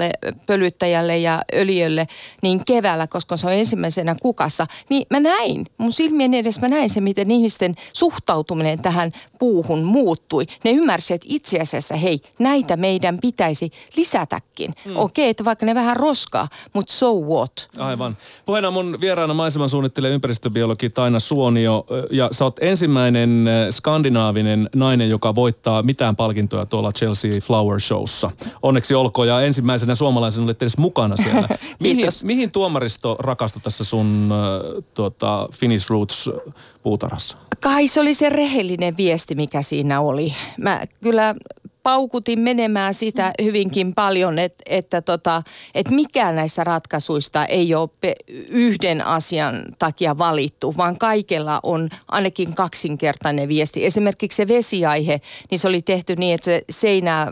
pölyttäjälle 0.47 1.17
ja 1.17 1.41
öljylle, 1.53 2.07
niin 2.41 2.65
keväällä, 2.65 3.07
koska 3.07 3.37
se 3.37 3.47
on 3.47 3.53
ensimmäisenä 3.53 4.15
kukassa, 4.21 4.67
niin 4.89 5.05
mä 5.09 5.19
näin, 5.19 5.65
mun 5.77 5.91
silmien 5.91 6.33
edessä 6.33 6.61
mä 6.61 6.67
näin 6.67 6.89
se, 6.89 7.01
miten 7.01 7.31
ihmisten 7.31 7.75
suhtautuminen 7.93 8.79
tähän 8.81 9.11
puuhun 9.39 9.83
muuttui. 9.83 10.45
Ne 10.63 10.71
ymmärsivät, 10.71 11.15
että 11.23 11.35
itse 11.35 11.59
asiassa, 11.59 11.95
hei, 11.95 12.21
näitä 12.39 12.77
meidän 12.77 13.17
pitäisi 13.21 13.71
lisätäkin. 13.97 14.73
Mm. 14.85 14.97
Okei, 14.97 15.29
että 15.29 15.45
vaikka 15.55 15.65
ne 15.65 15.75
vähän 15.75 15.97
roskaa, 15.97 16.47
mutta 16.73 16.93
so 16.93 17.13
what? 17.13 17.69
Aivan. 17.77 18.17
Puheena 18.45 18.71
mun 18.71 18.97
vieraana 19.01 19.33
maiseman 19.33 19.69
suunnittelija 19.69 20.13
ympäristöbiologi 20.13 20.89
Taina 20.89 21.19
Suonio. 21.19 21.85
Ja 22.11 22.29
sä 22.31 22.43
oot 22.43 22.55
ensimmäinen 22.61 23.47
eh, 23.47 23.71
skandinaavinen 23.71 24.69
nainen, 24.75 25.09
joka 25.09 25.35
voittaa 25.35 25.83
mitään 25.83 26.15
palkintoja 26.15 26.65
tuolla 26.65 26.91
Chelsea 26.91 27.31
Flower 27.41 27.79
Showssa. 27.79 28.31
Onneksi 28.61 28.95
olkoon 28.95 29.27
ja 29.27 29.41
ensimmäisenä 29.41 29.95
suomalaisena 29.95 30.43
olet 30.43 30.61
edes 30.61 30.77
mukana 30.77 31.17
siellä. 31.17 31.47
mihin, 31.79 32.07
mihin 32.23 32.51
tuomaristo 32.51 33.15
rakastui 33.19 33.61
tässä 33.61 33.83
sun 33.83 34.29
äh, 34.31 34.83
tuota, 34.93 35.49
Finnish 35.51 35.89
Roots 35.89 36.29
puutarhassa? 36.83 37.37
Kai 37.59 37.87
se 37.87 37.99
oli 37.99 38.13
se 38.13 38.29
rehellinen 38.29 38.97
viesti, 38.97 39.35
mikä 39.35 39.61
siinä 39.61 40.01
oli. 40.01 40.33
Mä 40.57 40.81
kyllä 41.03 41.35
paukutin 41.85 42.39
menemään 42.39 42.93
sitä 42.93 43.31
hyvinkin 43.43 43.95
paljon, 43.95 44.39
että, 44.39 44.63
että, 44.65 45.01
tota, 45.01 45.43
että 45.75 45.93
mikään 45.93 46.35
näistä 46.35 46.63
ratkaisuista 46.63 47.45
ei 47.45 47.75
ole 47.75 47.89
yhden 48.49 49.05
asian 49.05 49.65
takia 49.79 50.17
valittu, 50.17 50.73
vaan 50.77 50.97
kaikella 50.97 51.59
on 51.63 51.89
ainakin 52.07 52.55
kaksinkertainen 52.55 53.49
viesti. 53.49 53.85
Esimerkiksi 53.85 54.35
se 54.35 54.47
vesiaihe, 54.47 55.21
niin 55.51 55.59
se 55.59 55.67
oli 55.67 55.81
tehty 55.81 56.15
niin, 56.15 56.35
että 56.35 56.45
se 56.45 56.61
seinää 56.69 57.31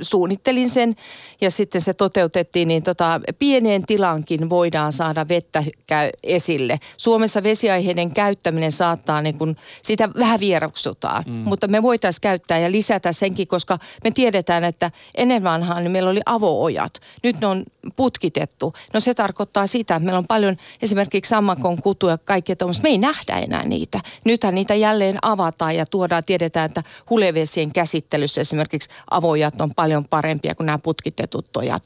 suunnittelin 0.00 0.68
sen 0.68 0.96
ja 1.40 1.50
sitten 1.50 1.80
se 1.80 1.94
toteutettiin, 1.94 2.68
niin 2.68 2.82
tota, 2.82 3.20
pieneen 3.38 3.86
tilankin 3.86 4.50
voidaan 4.50 4.92
saada 4.92 5.28
vettä 5.28 5.64
käy 5.86 6.10
esille. 6.22 6.78
Suomessa 6.96 7.42
vesiaiheiden 7.42 8.10
käyttäminen 8.10 8.72
saattaa, 8.72 9.22
niin 9.22 9.38
kun, 9.38 9.56
sitä 9.82 10.08
vähän 10.18 10.40
vieroksutaan, 10.40 11.24
mm. 11.26 11.32
mutta 11.32 11.68
me 11.68 11.82
voitaisiin 11.82 12.20
käyttää 12.20 12.58
ja 12.58 12.72
lisätä 12.72 13.12
senkin, 13.12 13.46
koska 13.46 13.78
me 14.04 14.10
tiedetään, 14.10 14.64
että 14.64 14.90
ennen 15.14 15.42
vanhaan 15.42 15.84
niin 15.84 15.92
meillä 15.92 16.10
oli 16.10 16.20
avoojat. 16.26 17.00
Nyt 17.22 17.40
ne 17.40 17.46
on 17.46 17.64
putkitettu. 17.96 18.74
No 18.94 19.00
se 19.00 19.14
tarkoittaa 19.14 19.66
sitä, 19.66 19.94
että 19.94 20.04
meillä 20.04 20.18
on 20.18 20.26
paljon 20.26 20.56
esimerkiksi 20.82 21.28
sammakon 21.28 21.82
kutuja 21.82 22.12
ja 22.12 22.18
kaikkea 22.18 22.56
tuommoista. 22.56 22.82
Me 22.82 22.88
ei 22.88 22.98
nähdä 22.98 23.38
enää 23.38 23.64
niitä. 23.64 24.00
Nythän 24.24 24.54
niitä 24.54 24.74
jälleen 24.74 25.18
avataan 25.22 25.76
ja 25.76 25.86
tuodaan, 25.86 26.24
tiedetään, 26.24 26.66
että 26.66 26.82
hulevesien 27.10 27.72
käsittelyssä 27.72 28.40
esimerkiksi 28.40 28.90
avojat 29.10 29.60
on 29.60 29.74
paljon 29.74 30.04
parempia 30.04 30.54
kuin 30.54 30.66
nämä 30.66 30.78
putkitetut 30.78 31.56
ojat. 31.56 31.82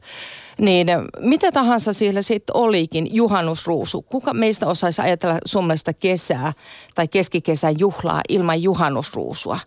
Niin 0.58 0.86
mitä 1.20 1.52
tahansa 1.52 1.92
siellä 1.92 2.22
sitten 2.22 2.56
olikin, 2.56 3.14
juhannusruusu. 3.14 4.02
Kuka 4.02 4.34
meistä 4.34 4.66
osaisi 4.66 5.02
ajatella 5.02 5.38
suomalaista 5.44 5.92
kesää 5.92 6.52
tai 6.94 7.08
keskikesän 7.08 7.78
juhlaa 7.78 8.20
ilman 8.28 8.62
juhannusruusua? 8.62 9.58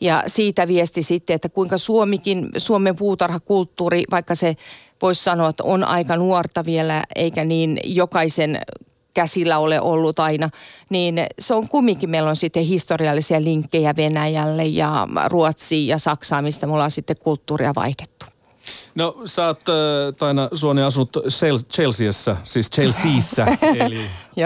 Ja 0.00 0.22
siitä 0.26 0.68
viesti 0.68 1.02
sitten, 1.02 1.34
että 1.34 1.48
kuinka 1.48 1.78
Suomikin, 1.78 2.48
Suomen 2.56 2.96
puutarhakulttuuri, 2.96 4.04
vaikka 4.10 4.34
se 4.34 4.56
voisi 5.02 5.24
sanoa, 5.24 5.48
että 5.48 5.64
on 5.64 5.84
aika 5.84 6.16
nuorta 6.16 6.64
vielä, 6.64 7.04
eikä 7.16 7.44
niin 7.44 7.80
jokaisen 7.84 8.60
käsillä 9.14 9.58
ole 9.58 9.80
ollut 9.80 10.18
aina, 10.18 10.50
niin 10.90 11.26
se 11.38 11.54
on 11.54 11.68
kumminkin, 11.68 12.10
meillä 12.10 12.30
on 12.30 12.36
sitten 12.36 12.64
historiallisia 12.64 13.44
linkkejä 13.44 13.96
Venäjälle 13.96 14.64
ja 14.64 15.08
Ruotsiin 15.26 15.88
ja 15.88 15.98
Saksaan, 15.98 16.44
mistä 16.44 16.66
me 16.66 16.72
ollaan 16.72 16.90
sitten 16.90 17.16
kulttuuria 17.16 17.72
vaihdettu. 17.76 18.26
No 18.94 19.16
sä 19.24 19.46
oot 19.46 19.60
äh, 19.68 19.74
Taina 20.18 20.48
Suoni 20.54 20.82
asunut 20.82 21.16
Chel- 21.16 21.66
Chelseassa, 21.72 22.36
siis 22.44 22.70
Chelseassa, 22.70 23.46
eli. 23.86 24.00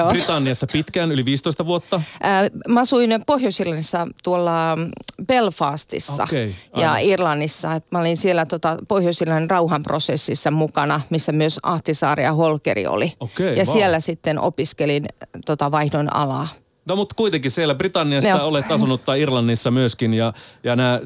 Britanniassa 0.09 0.67
pitkään, 0.73 1.13
yli 1.13 1.25
15 1.25 1.67
vuotta. 1.67 2.01
Ää, 2.23 2.49
Mä 2.69 2.81
asuin 2.81 3.11
Pohjois-Irlannissa 3.27 4.07
tuolla 4.23 4.79
Belfastissa 5.27 6.23
Okei, 6.23 6.55
ja 6.77 6.93
aivan. 6.93 7.11
Irlannissa. 7.11 7.75
Et 7.75 7.85
mä 7.91 7.99
olin 7.99 8.17
siellä 8.17 8.47
tota, 8.47 8.77
Pohjois-Irlannin 8.89 9.51
rauhanprosessissa 9.51 10.51
mukana, 10.51 11.01
missä 11.11 11.33
myös 11.33 11.61
Ahtisaari 11.63 12.23
ja 12.25 12.33
Holkeri 12.33 12.87
oli. 12.87 13.13
Okei, 13.21 13.57
ja 13.59 13.65
vau. 13.67 13.73
siellä 13.73 14.01
sitten 14.01 14.39
opiskelin 14.39 15.07
tota, 15.47 15.71
vaihdon 15.71 16.17
alaa. 16.17 16.49
No 16.87 16.97
mutta 16.97 17.15
kuitenkin 17.15 17.51
siellä 17.51 17.75
Britanniassa 17.75 18.29
Joo. 18.29 18.47
olet 18.47 18.73
asunut 18.73 19.03
tai 19.03 19.21
Irlannissa 19.21 19.71
myöskin 19.71 20.15
ja, 20.15 20.33
ja 20.65 20.77
nämä 20.77 21.01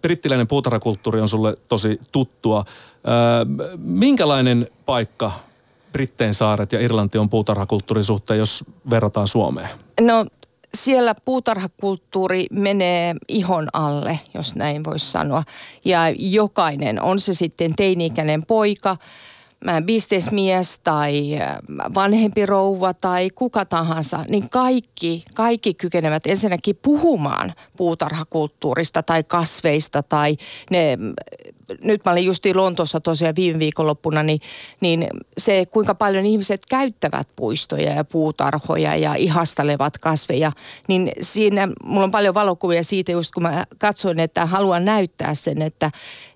brittiläinen 0.00 0.46
puutarhakulttuuri 0.46 1.20
on 1.20 1.28
sulle 1.28 1.56
tosi 1.68 2.00
tuttua. 2.12 2.64
Öö, 3.08 3.66
minkälainen 3.78 4.68
paikka 4.86 5.32
Brittein 5.92 6.34
saaret 6.34 6.72
ja 6.72 6.80
Irlanti 6.80 7.18
on 7.18 7.28
puutarhakulttuurin 7.28 8.04
suhteen, 8.04 8.38
jos 8.38 8.64
verrataan 8.90 9.26
Suomeen? 9.26 9.68
No 10.00 10.26
siellä 10.74 11.14
puutarhakulttuuri 11.24 12.46
menee 12.50 13.14
ihon 13.28 13.68
alle, 13.72 14.20
jos 14.34 14.56
näin 14.56 14.84
voisi 14.84 15.10
sanoa. 15.10 15.42
Ja 15.84 16.00
jokainen, 16.18 17.02
on 17.02 17.20
se 17.20 17.34
sitten 17.34 17.74
teini-ikäinen 17.76 18.46
poika, 18.46 18.96
bisnesmies 19.84 20.78
tai 20.78 21.40
äh, 21.40 21.56
vanhempi 21.94 22.46
rouva 22.46 22.94
tai 22.94 23.30
kuka 23.30 23.64
tahansa, 23.64 24.24
niin 24.28 24.50
kaikki, 24.50 25.22
kaikki 25.34 25.74
kykenevät 25.74 26.26
ensinnäkin 26.26 26.78
puhumaan 26.82 27.52
puutarhakulttuurista 27.76 29.02
tai 29.02 29.24
kasveista 29.24 30.02
tai 30.02 30.36
ne 30.70 30.96
mm, 30.96 31.12
nyt 31.82 32.04
mä 32.04 32.12
olin 32.12 32.24
justiin 32.24 32.56
Lontoossa 32.56 33.00
tosiaan 33.00 33.36
viime 33.36 33.58
viikonloppuna, 33.58 34.22
niin, 34.22 34.40
niin 34.80 35.06
se 35.38 35.66
kuinka 35.66 35.94
paljon 35.94 36.26
ihmiset 36.26 36.66
käyttävät 36.70 37.28
puistoja 37.36 37.92
ja 37.92 38.04
puutarhoja 38.04 38.96
ja 38.96 39.14
ihastelevat 39.14 39.98
kasveja, 39.98 40.52
niin 40.88 41.12
siinä 41.20 41.68
mulla 41.84 42.04
on 42.04 42.10
paljon 42.10 42.34
valokuvia 42.34 42.82
siitä 42.82 43.12
just 43.12 43.34
kun 43.34 43.42
mä 43.42 43.64
katsoin, 43.78 44.20
että 44.20 44.46
haluan 44.46 44.84
näyttää 44.84 45.34
sen, 45.34 45.62
että 45.62 45.90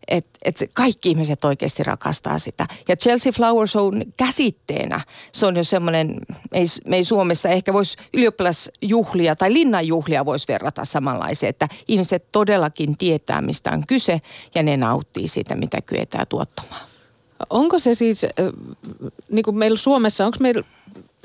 että 0.09 0.39
et 0.45 0.71
kaikki 0.73 1.09
ihmiset 1.09 1.45
oikeasti 1.45 1.83
rakastaa 1.83 2.39
sitä. 2.39 2.67
Ja 2.89 2.97
Chelsea 2.97 3.33
Flower 3.33 3.69
Show 3.69 3.95
käsitteenä, 4.17 5.01
se 5.33 5.47
on 5.47 5.57
jo 5.57 5.65
semmoinen, 5.65 6.21
ei, 6.53 6.65
me 6.87 6.97
ei 6.97 7.05
Suomessa 7.05 7.49
ehkä 7.49 7.73
voisi 7.73 7.97
ylioppilasjuhlia 8.15 9.37
tai 9.37 9.53
linnanjuhlia 9.53 10.25
voisi 10.25 10.49
verrata 10.49 10.85
samanlaiseen, 10.85 11.51
että 11.51 11.69
ihmiset 11.89 12.33
todellakin 12.33 12.97
tietää, 12.97 13.43
mistä 13.43 13.71
on 13.71 13.87
kyse 13.87 14.21
ja 14.55 14.63
ne 14.63 14.77
nauttii 14.77 15.29
siitä, 15.29 15.55
mitä 15.55 15.81
kyetään 15.81 16.27
tuottamaan. 16.29 16.87
Onko 17.51 17.79
se 17.79 17.95
siis, 17.95 18.27
niin 19.29 19.43
kuin 19.43 19.59
meillä 19.59 19.77
Suomessa, 19.77 20.27
onko 20.27 20.39
meillä 20.41 20.63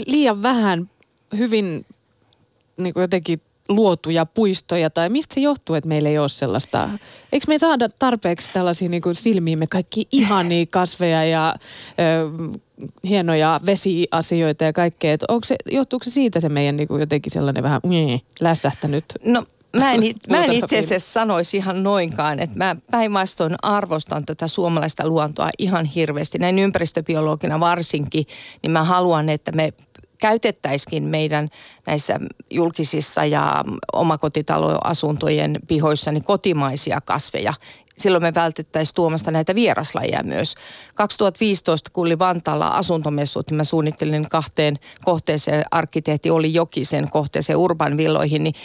liian 0.06 0.44
vähän 0.44 0.90
hyvin 1.38 1.86
niin 2.78 2.94
kuin 2.94 3.02
jotenkin 3.02 3.42
luotuja 3.70 4.26
puistoja 4.26 4.90
tai 4.90 5.10
mistä 5.10 5.34
se 5.34 5.42
johtuu, 5.42 5.76
että 5.76 5.88
meillä 5.88 6.10
ei 6.10 6.18
ole 6.18 6.30
sellaista? 6.30 6.90
Eikö 7.32 7.46
me 7.48 7.60
saada 7.60 7.90
tarpeeksi 7.90 8.50
tällaisia 8.54 8.90
niin 8.90 9.02
kuin 9.02 9.16
silmiimme 9.16 9.68
kaikki 9.68 10.08
ihania 10.12 10.66
kasveja 10.70 11.26
ja 11.26 11.56
ö, 12.00 12.60
hienoja 13.04 13.60
vesiasioita 13.66 14.64
ja 14.64 14.74
kaikkea? 14.74 15.18
onko 15.28 15.46
se, 15.46 15.56
johtuuko 15.72 16.04
se 16.04 16.10
siitä 16.10 16.40
se 16.40 16.50
meidän 16.50 16.78
niin 16.78 16.88
kuin 16.88 17.00
jotenkin 17.00 17.32
sellainen 17.32 17.64
vähän 17.64 17.82
mm, 17.84 18.20
lässähtänyt? 18.42 19.06
No 19.26 19.46
Mä 19.78 19.94
en, 19.94 20.02
mä 20.30 20.46
en 20.46 20.54
itse 20.54 20.80
asiassa 20.80 21.12
sanoisi 21.12 21.58
ihan 21.58 21.84
noinkaan, 21.84 22.40
että 22.40 22.58
mä 22.58 22.76
päinvastoin 22.92 23.56
arvostan 23.62 24.26
tätä 24.26 24.48
suomalaista 24.48 25.08
luontoa 25.08 25.50
ihan 25.58 25.86
hirveästi. 25.86 26.38
Näin 26.38 26.60
ympäristöbiologina 26.60 27.60
varsinkin, 27.60 28.26
niin 28.64 28.72
mä 28.72 28.84
haluan, 28.84 29.30
että 29.30 29.52
me 29.52 29.74
käytettäisikin 30.22 31.04
meidän 31.04 31.50
näissä 31.88 32.20
julkisissa 32.50 33.26
ja 33.26 33.64
omakotitaloasuntojen 33.94 35.60
pihoissa 35.68 36.12
niin 36.12 36.24
kotimaisia 36.24 37.02
kasveja. 37.06 37.54
Silloin 37.98 38.24
me 38.24 38.34
vältettäisiin 38.34 38.96
tuomasta 38.96 39.32
näitä 39.32 39.56
vieraslajeja 39.56 40.24
myös. 40.24 40.56
2015, 40.96 41.90
kun 41.94 42.06
oli 42.08 42.20
Vantaalla 42.20 42.68
asuntomessut, 42.68 43.50
niin 43.50 43.58
mä 43.58 43.64
suunnittelin 43.64 44.30
kahteen 44.30 44.80
kohteeseen, 45.04 45.64
arkkitehti 45.72 46.30
oli 46.30 46.54
Jokisen 46.54 47.10
kohteeseen 47.12 47.58
Urban 47.58 47.98
Villoihin, 47.98 48.44
niin, 48.44 48.56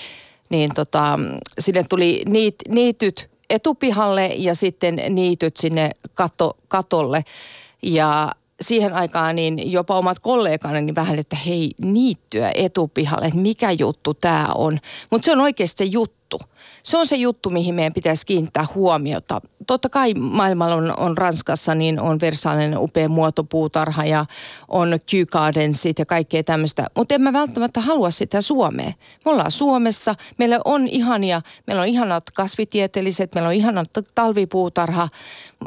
niin 0.49 0.75
tota, 0.75 1.19
sinne 1.59 1.85
tuli 1.89 2.23
niit, 2.27 2.57
niityt 2.69 3.31
etupihalle 3.51 4.27
ja 4.27 4.55
sitten 4.55 5.03
niityt 5.09 5.57
sinne 5.57 5.91
kato, 6.15 6.57
katolle. 6.69 7.25
Ja 7.83 8.33
siihen 8.61 8.95
aikaan 8.95 9.37
niin 9.37 9.73
jopa 9.73 9.99
omat 9.99 10.19
kollegani 10.19 10.83
niin 10.83 10.95
vähän, 10.95 11.19
että 11.19 11.37
hei 11.37 11.71
niittyä 11.83 12.53
etupihalle, 12.55 13.27
että 13.27 13.39
mikä 13.39 13.71
juttu 13.71 14.15
tämä 14.15 14.49
on. 14.55 14.79
Mutta 15.11 15.25
se 15.25 15.33
on 15.33 15.41
oikeasti 15.41 15.85
se 15.85 15.85
juttu 15.85 16.26
se 16.83 16.97
on 16.97 17.07
se 17.07 17.17
juttu, 17.17 17.51
mihin 17.51 17.75
meidän 17.75 17.93
pitäisi 17.93 18.27
kiinnittää 18.27 18.67
huomiota. 18.75 19.41
Totta 19.67 19.89
kai 19.89 20.15
maailmalla 20.15 20.75
on, 20.75 20.99
on 20.99 21.19
Ranskassa, 21.19 21.75
niin 21.75 22.01
on 22.01 22.21
Versailles 22.21 22.79
upea 22.79 23.09
muotopuutarha 23.09 24.05
ja 24.05 24.27
on 24.69 24.99
Kew 25.07 25.23
Gardensit 25.33 25.99
ja 25.99 26.07
kaikkea 26.07 26.45
tämmöistä. 26.45 26.87
Mutta 26.97 27.15
en 27.15 27.23
mä 27.23 27.33
välttämättä 27.33 27.81
halua 27.81 28.11
sitä 28.11 28.41
Suomeen. 28.41 28.95
Me 29.25 29.31
ollaan 29.31 29.51
Suomessa, 29.51 30.15
meillä 30.39 30.61
on 30.65 30.89
ihania, 30.89 31.43
meillä 31.67 31.83
on 31.83 31.89
ihanat 31.89 32.31
kasvitieteelliset, 32.31 33.35
meillä 33.35 33.49
on 33.49 33.55
ihanat 33.55 33.91
talvipuutarha 34.15 35.09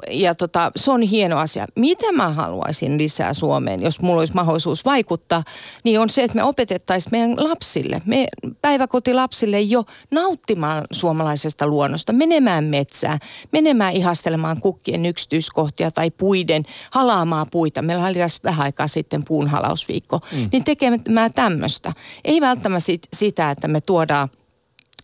ja 0.10 0.36
tota, 0.36 0.72
se 0.76 0.92
on 0.92 1.02
hieno 1.02 1.38
asia. 1.38 1.66
Mitä 1.76 2.12
mä 2.12 2.30
haluaisin 2.30 2.98
lisää 2.98 3.34
Suomeen, 3.34 3.82
jos 3.82 4.02
mulla 4.02 4.20
olisi 4.20 4.34
mahdollisuus 4.34 4.86
vaikuttaa, 4.86 5.44
niin 5.84 6.00
on 6.00 6.10
se, 6.10 6.24
että 6.24 6.36
me 6.36 6.44
opetettaisiin 6.44 7.12
meidän 7.12 7.50
lapsille, 7.50 8.02
me 8.06 8.28
päiväkotilapsille 8.62 9.62
jo 9.62 9.86
nauttimaan 10.12 10.84
suomalaisesta 10.92 11.68
luonnosta, 11.68 12.14
menemään 12.14 12.64
metsään, 12.64 13.20
menemään 13.52 13.94
ihastelemaan 13.94 14.60
kukkien 14.60 15.06
yksityiskohtia 15.06 15.92
tai 15.92 16.12
puiden, 16.12 16.64
halaamaan 16.92 17.48
puita. 17.52 17.82
Meillä 17.82 18.06
oli 18.06 18.14
tässä 18.14 18.40
vähän 18.44 18.66
aikaa 18.66 18.88
sitten 18.88 19.24
puunhalausviikko. 19.26 20.20
Mm. 20.32 20.50
Niin 20.52 20.64
tekemään 20.64 21.34
tämmöistä. 21.34 21.94
Ei 22.26 22.42
välttämättä 22.42 22.86
sit, 22.86 23.08
sitä, 23.14 23.52
että 23.52 23.68
me 23.68 23.82
tuodaan 23.82 24.30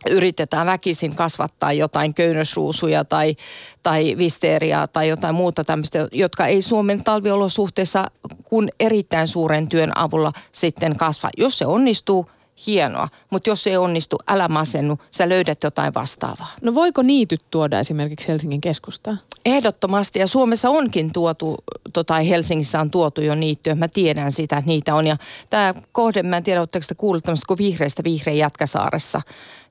yritetään 0.09 0.67
väkisin 0.67 1.15
kasvattaa 1.15 1.73
jotain 1.73 2.13
köynnösruusuja 2.13 3.05
tai, 3.05 3.35
tai 3.83 4.15
visteeriaa 4.17 4.87
tai 4.87 5.09
jotain 5.09 5.35
muuta 5.35 5.63
tämmöistä, 5.63 6.07
jotka 6.11 6.47
ei 6.47 6.61
Suomen 6.61 7.03
talviolosuhteessa 7.03 8.05
kun 8.43 8.69
erittäin 8.79 9.27
suuren 9.27 9.69
työn 9.69 9.97
avulla 9.97 10.31
sitten 10.51 10.97
kasva. 10.97 11.29
Jos 11.37 11.57
se 11.57 11.65
onnistuu, 11.65 12.29
hienoa. 12.67 13.09
Mutta 13.29 13.49
jos 13.49 13.63
se 13.63 13.69
ei 13.69 13.77
onnistu, 13.77 14.17
älä 14.27 14.47
masennu, 14.47 14.99
sä 15.11 15.29
löydät 15.29 15.63
jotain 15.63 15.93
vastaavaa. 15.93 16.51
No 16.61 16.75
voiko 16.75 17.01
niityt 17.01 17.41
tuoda 17.51 17.79
esimerkiksi 17.79 18.27
Helsingin 18.27 18.61
keskustaan? 18.61 19.19
Ehdottomasti 19.45 20.19
ja 20.19 20.27
Suomessa 20.27 20.69
onkin 20.69 21.13
tuotu, 21.13 21.57
tota, 21.93 22.13
Helsingissä 22.13 22.79
on 22.79 22.91
tuotu 22.91 23.21
jo 23.21 23.35
niittyä. 23.35 23.75
Mä 23.75 23.87
tiedän 23.87 24.31
sitä, 24.31 24.57
että 24.57 24.67
niitä 24.67 24.95
on. 24.95 25.07
Ja 25.07 25.17
tämä 25.49 25.73
kohde, 25.91 26.23
mä 26.23 26.37
en 26.37 26.43
tiedä, 26.43 26.61
oletteko 26.61 26.85
te 26.87 26.95
kuullut 26.95 27.23
tämmöistä 27.23 27.55
vihreistä 27.57 28.03
vihreä 28.03 28.33
Jätkäsaaressa 28.33 29.21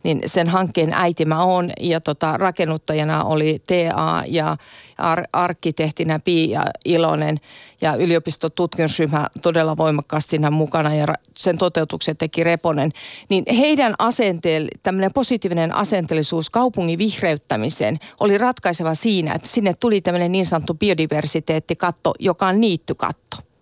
niin 0.04 0.22
sen 0.26 0.48
hankkeen 0.48 0.92
äiti 0.92 1.24
mä 1.24 1.44
oon 1.44 1.70
ja 1.80 2.00
tota, 2.00 2.36
rakennuttajana 2.36 3.24
oli 3.24 3.62
TA 3.66 4.22
ja 4.26 4.56
ar- 4.98 5.24
arkkitehtinä 5.32 6.18
Pia 6.18 6.64
Ilonen 6.84 7.40
ja 7.80 7.94
yliopistotutkimusryhmä 7.94 9.26
todella 9.42 9.76
voimakkaasti 9.76 10.30
siinä 10.30 10.50
mukana 10.50 10.94
ja 10.94 11.06
sen 11.36 11.58
toteutuksen 11.58 12.16
teki 12.16 12.44
Reponen. 12.44 12.92
Niin 13.28 13.44
heidän 13.58 13.94
asenteelle, 13.98 14.70
tämmöinen 14.82 15.12
positiivinen 15.12 15.74
asenteellisuus 15.74 16.50
kaupungin 16.50 16.98
vihreyttämiseen 16.98 17.98
oli 18.20 18.38
ratkaiseva 18.38 18.94
siinä, 18.94 19.34
että 19.34 19.48
sinne 19.48 19.74
tuli 19.80 20.00
tämmöinen 20.00 20.32
niin 20.32 20.46
sanottu 20.46 20.74
biodiversiteettikatto, 20.74 22.14
joka 22.18 22.46
on 22.46 22.60
niittykatto. 22.60 23.53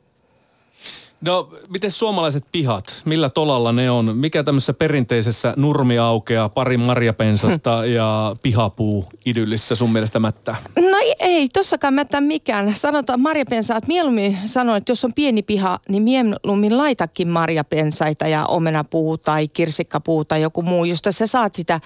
No, 1.22 1.48
miten 1.68 1.90
suomalaiset 1.90 2.44
pihat, 2.52 3.02
millä 3.04 3.30
tolalla 3.30 3.72
ne 3.72 3.90
on? 3.90 4.16
Mikä 4.16 4.42
tämmöisessä 4.42 4.74
perinteisessä 4.74 5.54
nurmi 5.56 5.98
aukeaa, 5.98 6.48
pari 6.48 6.76
marjapensasta 6.76 7.76
hmm. 7.76 7.92
ja 7.92 8.36
pihapuu 8.42 9.04
idyllissä 9.26 9.74
sun 9.74 9.92
mielestä 9.92 10.18
mättää? 10.18 10.56
No 10.76 10.98
ei, 11.02 11.14
ei 11.20 11.48
tossakaan 11.48 11.94
mättää 11.94 12.20
mikään. 12.20 12.74
Sanotaan 12.74 13.20
marjapensaat, 13.20 13.86
mieluummin 13.86 14.38
sanon, 14.44 14.76
että 14.76 14.92
jos 14.92 15.04
on 15.04 15.14
pieni 15.14 15.42
piha, 15.42 15.78
niin 15.88 16.02
mieluummin 16.02 16.78
laitakin 16.78 17.28
marjapensaita 17.28 18.28
ja 18.28 18.46
omenapuu 18.46 19.18
tai 19.18 19.48
kirsikkapuu 19.48 20.24
tai 20.24 20.42
joku 20.42 20.62
muu, 20.62 20.84
josta 20.84 21.12
sä 21.12 21.26
saat 21.26 21.54
sitä 21.54 21.80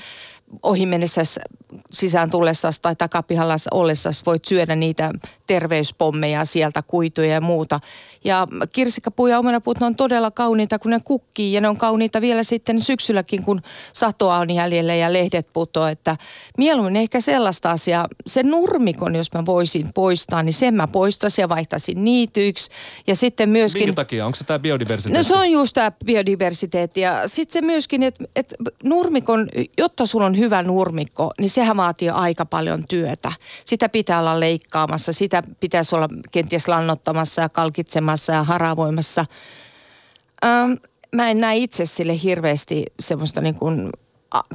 ohi 0.63 0.87
mennessä 0.87 1.23
sisään 1.91 2.31
tullessasi 2.31 2.83
tai 2.83 2.97
takapihalla 2.97 3.57
ollessasi 3.71 4.23
voit 4.27 4.45
syödä 4.45 4.77
niitä 4.77 5.11
terveyspommeja 5.47 6.45
sieltä, 6.45 6.83
kuituja 6.83 7.33
ja 7.33 7.41
muuta. 7.41 7.81
Ja 8.25 8.49
kirsikkapuu 8.73 9.27
ja 9.27 9.39
omenapuut 9.39 9.83
on 9.83 9.95
todella 9.95 10.31
kauniita, 10.31 10.79
kun 10.79 10.91
ne 10.91 11.01
kukkii 11.05 11.53
ja 11.53 11.61
ne 11.61 11.69
on 11.69 11.77
kauniita 11.77 12.21
vielä 12.21 12.43
sitten 12.43 12.81
syksylläkin, 12.81 13.43
kun 13.43 13.63
satoa 13.93 14.37
on 14.37 14.51
jäljellä 14.51 14.95
ja 14.95 15.13
lehdet 15.13 15.53
putoaa. 15.53 15.91
Että 15.91 16.17
mieluummin 16.59 16.97
ehkä 16.97 17.21
sellaista 17.21 17.71
asiaa, 17.71 18.09
se 18.27 18.43
nurmikon, 18.43 19.17
jos 19.17 19.33
mä 19.33 19.47
voisin 19.47 19.93
poistaa, 19.95 20.43
niin 20.43 20.53
sen 20.53 20.75
mä 20.75 20.87
poistaisin 20.87 21.43
ja 21.43 21.49
vaihtaisin 21.49 22.05
niityiksi. 22.05 22.71
Ja 23.07 23.17
sitten 23.17 23.49
myöskin... 23.49 23.83
Minkä 23.83 23.95
takia? 23.95 24.27
Onko 24.27 24.37
se 24.37 24.45
tämä 24.45 24.59
biodiversiteetti? 24.59 25.19
No 25.19 25.37
se 25.37 25.41
on 25.41 25.51
just 25.51 25.75
tämä 25.75 25.93
biodiversiteetti 26.05 27.01
ja 27.01 27.23
sitten 27.27 27.53
se 27.53 27.61
myöskin, 27.61 28.03
että, 28.03 28.25
että 28.37 28.55
nurmikon, 28.85 29.49
jotta 29.79 30.07
sulla 30.07 30.27
on 30.27 30.39
hyvä 30.39 30.63
nurmikko, 30.63 31.31
niin 31.41 31.51
sehän 31.51 31.77
vaatii 31.77 32.11
aika 32.11 32.47
paljon 32.47 32.85
työtä. 32.89 33.33
Sitä 33.65 33.89
pitää 33.89 34.21
olla 34.21 34.41
leikkaamassa, 34.41 35.13
sitä 35.13 35.36
pitäisi 35.61 35.95
olla 35.95 36.09
kenties 36.33 36.69
lannottamassa 36.69 37.43
ja 37.43 37.49
kalkitsemassa 37.49 38.33
ja 38.33 38.43
haravoimassa. 38.43 39.25
Ähm, 40.45 40.73
mä 41.15 41.31
en 41.31 41.41
näe 41.41 41.57
itse 41.57 41.87
sille 41.87 42.23
hirveästi 42.23 42.85
semmoista 43.01 43.41
niin 43.41 43.55
kuin 43.55 43.91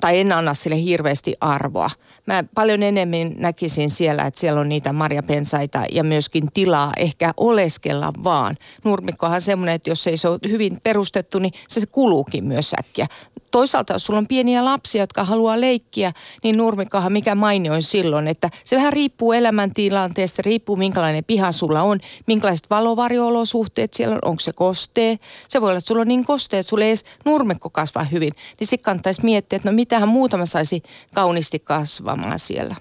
tai 0.01 0.19
en 0.19 0.31
anna 0.31 0.53
sille 0.53 0.83
hirveästi 0.83 1.35
arvoa. 1.41 1.89
Mä 2.25 2.43
paljon 2.55 2.83
enemmän 2.83 3.33
näkisin 3.37 3.89
siellä, 3.89 4.25
että 4.25 4.39
siellä 4.39 4.61
on 4.61 4.69
niitä 4.69 4.93
marjapensaita 4.93 5.83
ja 5.91 6.03
myöskin 6.03 6.51
tilaa 6.53 6.91
ehkä 6.97 7.33
oleskella 7.37 8.13
vaan. 8.23 8.57
Nurmikkohan 8.83 9.41
semmoinen, 9.41 9.75
että 9.75 9.89
jos 9.89 10.07
ei 10.07 10.17
se 10.17 10.27
ole 10.27 10.39
hyvin 10.49 10.77
perustettu, 10.83 11.39
niin 11.39 11.53
se, 11.67 11.79
se 11.79 11.87
kuluukin 11.87 12.43
myös 12.43 12.73
äkkiä 12.79 13.07
toisaalta 13.51 13.93
jos 13.93 14.05
sulla 14.05 14.19
on 14.19 14.27
pieniä 14.27 14.65
lapsia, 14.65 15.03
jotka 15.03 15.23
haluaa 15.23 15.61
leikkiä, 15.61 16.13
niin 16.43 16.57
nurmikkohan 16.57 17.13
mikä 17.13 17.35
mainioin 17.35 17.83
silloin, 17.83 18.27
että 18.27 18.49
se 18.63 18.75
vähän 18.75 18.93
riippuu 18.93 19.33
elämäntilanteesta, 19.33 20.41
riippuu 20.45 20.75
minkälainen 20.75 21.23
piha 21.23 21.51
sulla 21.51 21.81
on, 21.81 21.99
minkälaiset 22.27 22.69
valovarjoolosuhteet 22.69 23.93
siellä 23.93 24.15
on, 24.15 24.19
onko 24.25 24.39
se 24.39 24.53
kostee. 24.53 25.19
Se 25.47 25.61
voi 25.61 25.69
olla, 25.69 25.77
että 25.77 25.87
sulla 25.87 26.01
on 26.01 26.07
niin 26.07 26.25
kostee, 26.25 26.59
että 26.59 26.69
sulla 26.69 26.83
ei 26.83 26.89
edes 26.89 27.05
nurmikko 27.25 27.69
kasvaa 27.69 28.03
hyvin. 28.03 28.33
Niin 28.59 28.67
sitten 28.67 28.83
kannattaisi 28.83 29.23
miettiä, 29.23 29.57
että 29.57 29.71
no 29.71 29.75
mitähän 29.75 30.09
muutama 30.09 30.45
saisi 30.45 30.83
kauniisti 31.13 31.59
kasvamaan 31.59 32.39
siellä. 32.39 32.75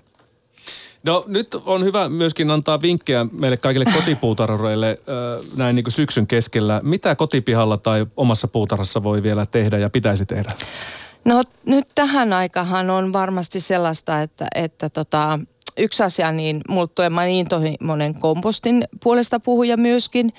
No 1.02 1.24
nyt 1.26 1.54
on 1.54 1.84
hyvä 1.84 2.08
myöskin 2.08 2.50
antaa 2.50 2.82
vinkkejä 2.82 3.26
meille 3.32 3.56
kaikille 3.56 3.86
kotipuutarhoreille 3.94 4.90
äh, 4.90 5.50
näin 5.56 5.76
niin 5.76 5.84
kuin 5.84 5.92
syksyn 5.92 6.26
keskellä. 6.26 6.80
Mitä 6.84 7.14
kotipihalla 7.14 7.76
tai 7.76 8.06
omassa 8.16 8.48
puutarhassa 8.48 9.02
voi 9.02 9.22
vielä 9.22 9.46
tehdä 9.46 9.78
ja 9.78 9.90
pitäisi 9.90 10.26
tehdä? 10.26 10.50
No 11.24 11.42
nyt 11.64 11.86
tähän 11.94 12.32
aikahan 12.32 12.90
on 12.90 13.12
varmasti 13.12 13.60
sellaista, 13.60 14.22
että, 14.22 14.46
että 14.54 14.88
tota, 14.88 15.38
yksi 15.76 16.02
asia, 16.02 16.32
niin 16.32 16.60
mulla 16.68 16.86
tulee 16.86 17.10
mä 17.10 17.24
niin 17.24 17.46
monen 17.80 18.14
kompostin 18.14 18.84
puolesta 19.02 19.40
puhuja 19.40 19.76
myöskin, 19.76 20.32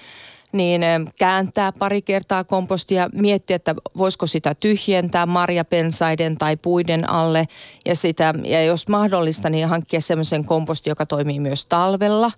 niin 0.54 0.82
kääntää 1.20 1.72
pari 1.72 2.02
kertaa 2.02 2.44
kompostia, 2.44 3.10
miettiä, 3.14 3.56
että 3.56 3.76
voisiko 3.98 4.28
sitä 4.28 4.56
tyhjentää 4.56 5.26
marjapensaiden 5.26 6.38
tai 6.38 6.58
puiden 6.58 7.10
alle. 7.10 7.48
Ja, 7.86 7.96
sitä, 7.96 8.34
ja 8.44 8.64
jos 8.64 8.88
mahdollista, 8.88 9.50
niin 9.50 9.68
hankkia 9.68 10.02
semmoisen 10.02 10.46
komposti, 10.46 10.90
joka 10.90 11.06
toimii 11.06 11.40
myös 11.40 11.66
talvella 11.66 12.32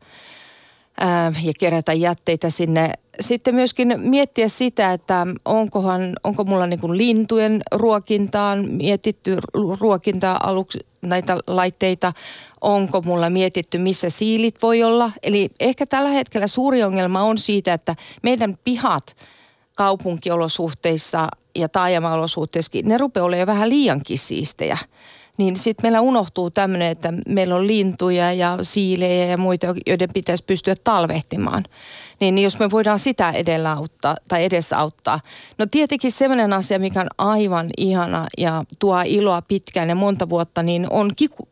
ja 1.43 1.53
kerätä 1.59 1.93
jätteitä 1.93 2.49
sinne. 2.49 2.93
Sitten 3.19 3.55
myöskin 3.55 3.93
miettiä 3.97 4.47
sitä, 4.47 4.93
että 4.93 5.27
onkohan, 5.45 6.13
onko 6.23 6.43
mulla 6.43 6.67
niin 6.67 6.79
kuin 6.79 6.97
lintujen 6.97 7.61
ruokintaan 7.71 8.65
mietitty 8.71 9.37
ruokintaa 9.79 10.39
aluksi 10.43 10.79
näitä 11.01 11.37
laitteita, 11.47 12.13
onko 12.61 13.01
mulla 13.01 13.29
mietitty, 13.29 13.77
missä 13.77 14.09
siilit 14.09 14.61
voi 14.61 14.83
olla. 14.83 15.11
Eli 15.23 15.49
ehkä 15.59 15.85
tällä 15.85 16.09
hetkellä 16.09 16.47
suuri 16.47 16.83
ongelma 16.83 17.23
on 17.23 17.37
siitä, 17.37 17.73
että 17.73 17.95
meidän 18.23 18.57
pihat 18.63 19.15
kaupunkiolosuhteissa 19.75 21.27
ja 21.55 21.69
taajama-olosuhteissa, 21.69 22.71
ne 22.83 22.97
rupeaa 22.97 23.25
olemaan 23.25 23.47
vähän 23.47 23.69
liiankin 23.69 24.17
siistejä 24.17 24.77
niin 25.37 25.55
sitten 25.55 25.83
meillä 25.83 26.01
unohtuu 26.01 26.51
tämmöinen, 26.51 26.91
että 26.91 27.13
meillä 27.27 27.55
on 27.55 27.67
lintuja 27.67 28.33
ja 28.33 28.57
siilejä 28.61 29.25
ja 29.25 29.37
muita, 29.37 29.67
joiden 29.87 30.09
pitäisi 30.13 30.43
pystyä 30.45 30.75
talvehtimaan. 30.83 31.63
Niin, 32.19 32.37
jos 32.37 32.59
me 32.59 32.71
voidaan 32.71 32.99
sitä 32.99 33.31
edellä 33.31 33.71
auttaa 33.71 34.15
tai 34.27 34.43
edessä 34.43 34.77
auttaa. 34.77 35.19
No 35.57 35.65
tietenkin 35.71 36.11
semmoinen 36.11 36.53
asia, 36.53 36.79
mikä 36.79 37.01
on 37.01 37.07
aivan 37.17 37.67
ihana 37.77 38.27
ja 38.37 38.63
tuo 38.79 39.01
iloa 39.05 39.41
pitkään 39.41 39.89
ja 39.89 39.95
monta 39.95 40.29
vuotta, 40.29 40.63
niin 40.63 40.87
on 40.89 41.11
kiku, 41.15 41.47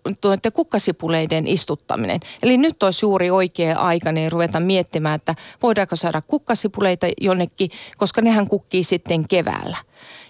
kukkasipuleiden 0.54 1.48
istuttaminen. 1.48 2.20
Eli 2.44 2.58
nyt 2.58 2.84
olisi 2.84 3.06
juuri 3.06 3.32
oikea 3.32 3.80
aika 3.80 4.12
niin 4.12 4.32
ruveta 4.32 4.60
miettimään, 4.60 5.16
että 5.16 5.36
voidaanko 5.64 5.96
saada 5.96 6.22
kukkasipuleita 6.22 7.08
jonnekin, 7.22 7.72
koska 7.98 8.22
nehän 8.22 8.48
kukkii 8.48 8.84
sitten 8.84 9.28
keväällä 9.28 9.78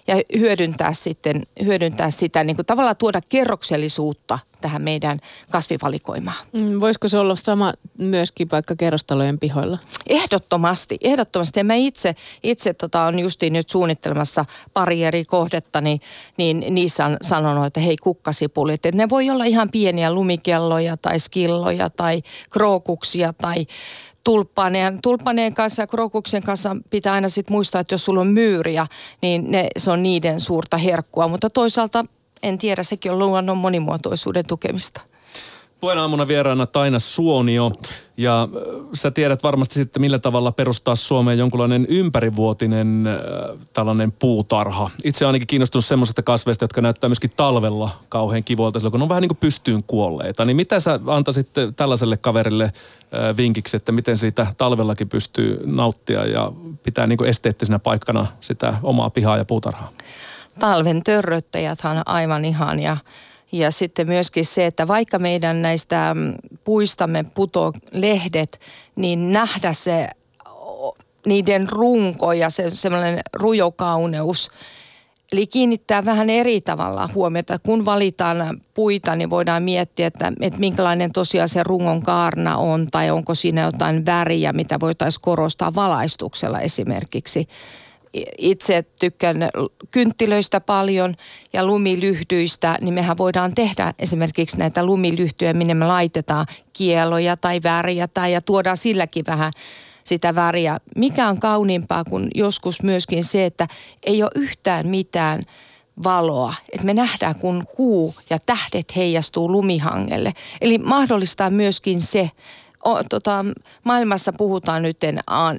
ja 0.06 0.14
hyödyntää 0.38 0.92
sitten 0.92 1.46
hyödyntää 1.64 2.10
sitä, 2.10 2.44
niin 2.44 2.56
kuin 2.56 2.66
tavallaan 2.66 2.96
tuoda 2.96 3.20
kerroksellisuutta 3.28 4.38
tähän 4.60 4.82
meidän 4.82 5.20
kasvivalikoimaan. 5.50 6.36
Mm, 6.52 6.80
voisiko 6.80 7.08
se 7.08 7.18
olla 7.18 7.36
sama 7.36 7.72
myöskin 7.98 8.48
vaikka 8.52 8.76
kerrostalojen 8.76 9.38
pihoilla? 9.38 9.78
Ehdottomasti, 10.06 10.98
ehdottomasti. 11.00 11.60
Ja 11.60 11.64
mä 11.64 11.74
itse, 11.74 12.14
itse 12.42 12.74
tota, 12.74 13.02
on 13.02 13.18
justiin 13.18 13.52
nyt 13.52 13.68
suunnittelemassa 13.68 14.44
pari 14.72 15.04
eri 15.04 15.24
kohdetta, 15.24 15.80
niin, 15.80 16.00
niin 16.36 16.64
niissä 16.70 17.06
on 17.06 17.16
sanonut, 17.22 17.66
että 17.66 17.80
hei 17.80 17.96
kukkasipulit, 17.96 18.86
että 18.86 18.96
ne 18.96 19.08
voi 19.08 19.30
olla 19.30 19.44
ihan 19.44 19.70
pieniä 19.70 20.12
lumikelloja 20.12 20.96
tai 20.96 21.18
skilloja 21.18 21.90
tai 21.90 22.22
krookuksia 22.50 23.32
tai 23.32 23.66
tulppaneen, 24.24 24.98
tulppaneen 25.02 25.54
kanssa 25.54 25.82
ja 25.82 25.86
krokuksen 25.86 26.42
kanssa 26.42 26.76
pitää 26.90 27.12
aina 27.12 27.28
sit 27.28 27.50
muistaa, 27.50 27.80
että 27.80 27.94
jos 27.94 28.04
sulla 28.04 28.20
on 28.20 28.26
myyriä, 28.26 28.86
niin 29.22 29.50
ne, 29.50 29.68
se 29.76 29.90
on 29.90 30.02
niiden 30.02 30.40
suurta 30.40 30.76
herkkua. 30.76 31.28
Mutta 31.28 31.50
toisaalta 31.50 32.04
en 32.42 32.58
tiedä, 32.58 32.82
sekin 32.82 33.12
on 33.12 33.18
luonnon 33.18 33.58
monimuotoisuuden 33.58 34.46
tukemista. 34.46 35.00
Puheen 35.82 35.98
aamuna 35.98 36.28
vieraana 36.28 36.66
Taina 36.66 36.98
Suonio 36.98 37.72
ja 38.16 38.48
sä 38.94 39.10
tiedät 39.10 39.42
varmasti 39.42 39.74
sitten 39.74 40.00
millä 40.00 40.18
tavalla 40.18 40.52
perustaa 40.52 40.96
Suomeen 40.96 41.38
jonkunlainen 41.38 41.86
ympärivuotinen 41.88 43.06
äh, 43.06 43.58
tällainen 43.72 44.12
puutarha. 44.12 44.90
Itse 45.04 45.26
ainakin 45.26 45.46
kiinnostunut 45.46 45.84
semmoisesta 45.84 46.22
kasveista, 46.22 46.64
jotka 46.64 46.80
näyttää 46.80 47.08
myöskin 47.08 47.30
talvella 47.36 47.90
kauhean 48.08 48.44
kivoilta, 48.44 48.78
silloin 48.78 48.92
kun 48.92 49.02
on 49.02 49.08
vähän 49.08 49.20
niin 49.20 49.28
kuin 49.28 49.38
pystyyn 49.38 49.82
kuolleita. 49.82 50.44
Niin 50.44 50.56
mitä 50.56 50.80
sä 50.80 51.00
antaisit 51.06 51.48
tällaiselle 51.76 52.16
kaverille 52.16 52.64
äh, 52.64 53.36
vinkiksi, 53.36 53.76
että 53.76 53.92
miten 53.92 54.16
siitä 54.16 54.46
talvellakin 54.56 55.08
pystyy 55.08 55.62
nauttia 55.66 56.26
ja 56.26 56.52
pitää 56.82 57.06
niin 57.06 57.18
kuin 57.18 57.30
esteettisenä 57.30 57.78
paikkana 57.78 58.26
sitä 58.40 58.74
omaa 58.82 59.10
pihaa 59.10 59.36
ja 59.36 59.44
puutarhaa? 59.44 59.90
Talven 60.58 61.02
törröttäjät 61.02 61.78
on 61.84 62.02
aivan 62.06 62.44
ihania 62.44 62.90
ja 62.90 62.96
sitten 63.70 64.06
myöskin 64.06 64.44
se, 64.44 64.66
että 64.66 64.88
vaikka 64.88 65.18
meidän 65.18 65.62
näistä 65.62 66.14
mm, 66.14 66.34
puistamme 66.64 67.24
puto 67.34 67.72
lehdet, 67.92 68.60
niin 68.96 69.32
nähdä 69.32 69.72
se 69.72 70.08
niiden 71.26 71.68
runko 71.68 72.32
ja 72.32 72.50
se 72.50 72.70
semmoinen 72.70 73.20
rujokauneus. 73.32 74.50
Eli 75.32 75.46
kiinnittää 75.46 76.04
vähän 76.04 76.30
eri 76.30 76.60
tavalla 76.60 77.08
huomiota. 77.14 77.58
Kun 77.58 77.84
valitaan 77.84 78.60
puita, 78.74 79.16
niin 79.16 79.30
voidaan 79.30 79.62
miettiä, 79.62 80.06
että, 80.06 80.32
että 80.40 80.58
minkälainen 80.58 81.12
tosiaan 81.12 81.48
se 81.48 81.62
rungon 81.62 82.02
kaarna 82.02 82.56
on 82.56 82.86
tai 82.86 83.10
onko 83.10 83.34
siinä 83.34 83.62
jotain 83.62 84.06
väriä, 84.06 84.52
mitä 84.52 84.80
voitaisiin 84.80 85.22
korostaa 85.22 85.74
valaistuksella 85.74 86.60
esimerkiksi 86.60 87.48
itse 88.38 88.82
tykkään 88.82 89.36
kynttilöistä 89.90 90.60
paljon 90.60 91.14
ja 91.52 91.66
lumilyhdyistä, 91.66 92.78
niin 92.80 92.94
mehän 92.94 93.18
voidaan 93.18 93.54
tehdä 93.54 93.94
esimerkiksi 93.98 94.58
näitä 94.58 94.86
lumilyhtyjä, 94.86 95.52
minne 95.52 95.74
me 95.74 95.86
laitetaan 95.86 96.46
kieloja 96.72 97.36
tai 97.36 97.60
väriä 97.62 98.08
tai 98.08 98.32
ja 98.32 98.40
tuodaan 98.40 98.76
silläkin 98.76 99.24
vähän 99.26 99.52
sitä 100.04 100.34
väriä. 100.34 100.78
Mikä 100.96 101.28
on 101.28 101.40
kauniimpaa 101.40 102.04
kuin 102.04 102.28
joskus 102.34 102.82
myöskin 102.82 103.24
se, 103.24 103.44
että 103.44 103.68
ei 104.02 104.22
ole 104.22 104.30
yhtään 104.34 104.88
mitään 104.88 105.42
valoa. 106.04 106.54
Että 106.72 106.86
me 106.86 106.94
nähdään, 106.94 107.34
kun 107.34 107.64
kuu 107.76 108.14
ja 108.30 108.38
tähdet 108.38 108.96
heijastuu 108.96 109.52
lumihangelle. 109.52 110.32
Eli 110.60 110.78
mahdollistaa 110.78 111.50
myöskin 111.50 112.00
se, 112.00 112.30
o, 112.84 113.04
tota, 113.04 113.44
maailmassa 113.84 114.32
puhutaan 114.32 114.82
nyt 114.82 114.98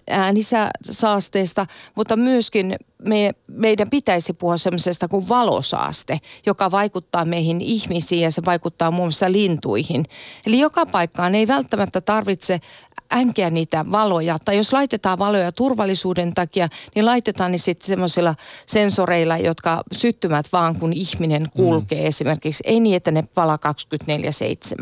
äänisaasteesta, 0.10 1.68
mutta 1.96 2.16
myöskin 2.16 2.76
me, 3.04 3.32
meidän 3.48 3.90
pitäisi 3.90 4.34
puhua 4.34 4.58
semmoisesta 4.58 5.08
kuin 5.08 5.30
valosaaste, 5.30 6.20
joka 6.46 6.72
vaikuttaa 6.72 7.26
meihin 7.26 7.62
ihmisiin 7.62 8.22
ja 8.22 8.32
se 8.32 8.46
vaikuttaa 8.46 8.92
muun 8.92 9.08
muassa 9.08 9.32
lintuihin. 9.32 10.06
Eli 10.48 10.60
joka 10.60 10.86
paikkaan 10.86 11.36
ei 11.36 11.48
välttämättä 11.48 12.02
tarvitse 12.02 12.60
änkeä 13.14 13.50
niitä 13.50 13.86
valoja. 13.92 14.38
Tai 14.46 14.58
jos 14.58 14.74
laitetaan 14.74 15.20
valoja 15.20 15.52
turvallisuuden 15.52 16.34
takia, 16.34 16.70
niin 16.96 17.06
laitetaan 17.06 17.52
ne 17.52 17.58
sitten 17.58 17.88
semmoisilla 17.88 18.36
sensoreilla, 18.66 19.38
jotka 19.38 19.84
syttymät 19.92 20.46
vaan 20.52 20.76
kun 20.76 20.94
ihminen 20.94 21.50
kulkee 21.58 22.02
mm. 22.02 22.08
esimerkiksi. 22.08 22.64
Ei 22.68 22.80
niin, 22.80 22.96
että 22.96 23.12
ne 23.12 23.24
pala 23.34 23.60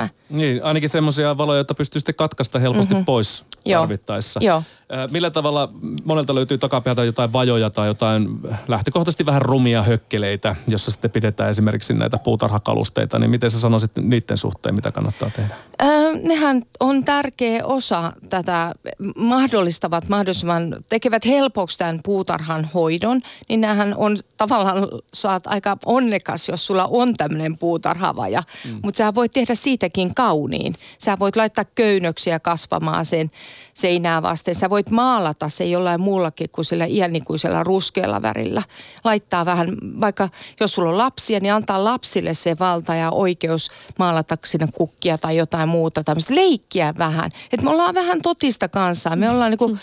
24-7. 0.04 0.10
Niin, 0.30 0.63
ainakin 0.63 0.89
semmoisia 0.89 1.38
valoja, 1.38 1.58
joita 1.58 1.74
pystyy 1.74 2.00
sitten 2.00 2.15
katkaista 2.15 2.60
helposti 2.60 2.94
mm-hmm. 2.94 3.06
pois 3.06 3.46
tarvittaessa. 3.74 4.39
Joo. 4.44 4.63
Millä 5.12 5.30
tavalla 5.30 5.70
monelta 6.04 6.36
löytyy 6.36 6.58
takapihalta 6.58 7.04
jotain 7.04 7.34
vajoja 7.34 7.70
tai 7.70 7.88
jotain 7.88 8.39
lähtökohtaisesti 8.67 9.26
vähän 9.26 9.41
rumia 9.41 9.84
hökkeleitä, 9.84 10.56
jossa 10.67 10.91
sitten 10.91 11.12
pidetään 11.12 11.50
esimerkiksi 11.50 11.94
näitä 11.94 12.17
puutarhakalusteita, 12.24 13.20
niin 13.20 13.30
miten 13.30 13.52
sä 13.52 13.60
sanoisit 13.60 13.91
niiden 14.02 14.38
suhteen, 14.38 14.76
mitä 14.76 14.91
kannattaa 14.91 15.30
tehdä? 15.36 15.56
Äh, 15.82 15.89
nehän 16.24 16.63
on 16.80 17.04
tärkeä 17.04 17.65
osa 17.65 18.13
tätä, 18.30 18.74
mahdollistavat 19.16 20.10
mahdollisimman, 20.10 20.76
tekevät 20.90 21.26
helpoksi 21.26 21.78
tämän 21.78 22.00
puutarhan 22.04 22.70
hoidon, 22.74 23.22
niin 23.50 23.62
nämähän 23.62 23.96
on 23.98 24.18
tavallaan, 24.38 24.88
saat 25.14 25.48
aika 25.48 25.78
onnekas, 25.86 26.50
jos 26.50 26.66
sulla 26.66 26.88
on 26.92 27.18
tämmöinen 27.18 27.58
puutarhavaja, 27.58 28.44
mm. 28.66 28.80
mutta 28.84 28.98
sä 28.98 29.16
voit 29.16 29.32
tehdä 29.32 29.56
siitäkin 29.56 30.16
kauniin. 30.16 30.76
Sä 30.98 31.20
voit 31.20 31.36
laittaa 31.36 31.66
köynnöksiä 31.76 32.40
kasvamaan 32.40 33.06
sen 33.06 33.32
seinää 33.74 34.22
vasten. 34.22 34.56
Sä 34.56 34.70
voit 34.70 34.90
maalata 34.90 35.50
se 35.50 35.66
jollain 35.66 36.02
muullakin 36.02 36.50
kuin 36.50 36.66
sillä 36.66 36.86
iänikuisella 36.86 37.64
ruskealla 37.64 38.22
värillä. 38.22 38.64
Laittaa 39.04 39.46
vähän, 39.46 39.78
vaikka 40.00 40.30
jos 40.60 40.74
sulla 40.74 40.90
on 40.90 40.98
lapsia, 40.98 41.40
niin 41.40 41.54
antaa 41.54 41.84
lapsille 41.84 42.34
se 42.34 42.60
valta 42.60 42.96
ja 42.96 43.12
oikeus 43.12 43.72
maalata 44.00 44.38
sinne 44.46 44.68
kukkia 44.74 45.18
tai 45.18 45.38
jotain 45.38 45.70
muuta 45.70 46.04
tämmöistä. 46.04 46.36
Leikkiä 46.36 46.94
vähän. 46.98 47.32
Että 47.52 47.64
me 47.64 47.70
ollaan 47.70 47.96
vähän 47.96 48.22
totista 48.22 48.68
kansaa. 48.68 49.16
Me 49.16 49.30
ollaan 49.30 49.52
niinku, 49.52 49.78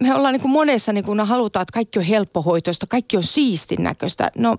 me 0.00 0.14
ollaan 0.14 0.32
niin 0.32 0.40
kuin 0.40 0.52
monessa, 0.52 0.92
niin 0.92 1.04
kuin 1.04 1.20
halutaan, 1.20 1.62
että 1.62 1.72
kaikki 1.72 1.98
on 1.98 2.04
helppohoitoista, 2.04 2.86
kaikki 2.86 3.16
on 3.16 3.22
siistin 3.22 3.82
näköistä. 3.82 4.30
No 4.36 4.56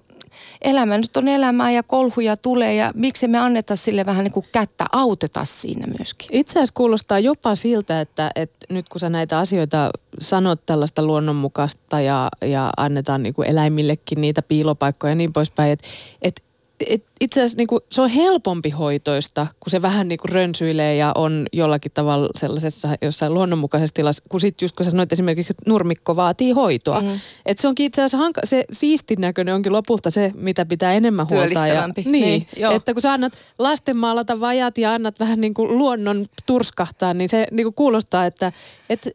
elämä 0.61 0.97
nyt 0.97 1.17
on 1.17 1.27
elämää 1.27 1.71
ja 1.71 1.83
kolhuja 1.83 2.37
tulee 2.37 2.75
ja 2.75 2.91
miksi 2.95 3.27
me 3.27 3.37
anneta 3.37 3.75
sille 3.75 4.05
vähän 4.05 4.23
niin 4.23 4.31
kuin 4.31 4.45
kättä, 4.51 4.85
auteta 4.91 5.45
siinä 5.45 5.87
myöskin. 5.97 6.27
Itse 6.31 6.51
asiassa 6.51 6.73
kuulostaa 6.73 7.19
jopa 7.19 7.55
siltä, 7.55 8.01
että, 8.01 8.31
että 8.35 8.65
nyt 8.69 8.89
kun 8.89 8.99
sä 8.99 9.09
näitä 9.09 9.39
asioita 9.39 9.91
sanot 10.19 10.65
tällaista 10.65 11.05
luonnonmukaista 11.05 12.01
ja, 12.01 12.29
ja 12.41 12.71
annetaan 12.77 13.23
niin 13.23 13.33
kuin 13.33 13.49
eläimillekin 13.49 14.21
niitä 14.21 14.41
piilopaikkoja 14.41 15.11
ja 15.11 15.15
niin 15.15 15.33
poispäin, 15.33 15.71
että, 15.71 15.87
että 16.21 16.41
et 16.89 17.05
itse 17.21 17.41
asiassa 17.41 17.57
niin 17.57 17.67
kuin, 17.67 17.81
se 17.91 18.01
on 18.01 18.09
helpompi 18.09 18.69
hoitoista, 18.69 19.47
kun 19.59 19.71
se 19.71 19.81
vähän 19.81 20.07
niin 20.07 20.19
kuin 20.19 20.31
rönsyilee 20.31 20.95
ja 20.95 21.11
on 21.15 21.45
jollakin 21.53 21.91
tavalla 21.91 22.29
sellaisessa 22.35 22.89
jossain 23.01 23.33
luonnonmukaisessa 23.33 23.93
tilassa, 23.93 24.23
kun 24.29 24.39
sitten 24.39 24.65
just 24.65 24.75
kun 24.75 24.83
sä 24.83 24.89
sanoit 24.89 25.13
esimerkiksi, 25.13 25.53
että 25.53 25.69
nurmikko 25.71 26.15
vaatii 26.15 26.51
hoitoa. 26.51 27.01
Mm. 27.01 27.19
Että 27.45 27.61
se 27.61 27.67
onkin 27.67 27.85
itse 27.85 28.01
asiassa 28.01 28.17
hanka, 28.17 28.41
se 28.43 28.65
siistin 28.71 29.21
näköinen 29.21 29.55
onkin 29.55 29.73
lopulta 29.73 30.09
se, 30.09 30.31
mitä 30.35 30.65
pitää 30.65 30.93
enemmän 30.93 31.27
huolta. 31.29 31.67
Ja, 31.67 31.87
niin, 31.87 32.11
niin 32.11 32.47
että 32.75 32.93
kun 32.93 33.01
sä 33.01 33.13
annat 33.13 33.33
lasten 33.59 33.97
maalata 33.97 34.39
vajat 34.39 34.77
ja 34.77 34.93
annat 34.93 35.19
vähän 35.19 35.41
niin 35.41 35.53
kuin 35.53 35.77
luonnon 35.77 36.25
turskahtaa, 36.45 37.13
niin 37.13 37.29
se 37.29 37.47
niin 37.51 37.65
kuin 37.65 37.75
kuulostaa, 37.75 38.25
että, 38.25 38.51
että 38.89 39.09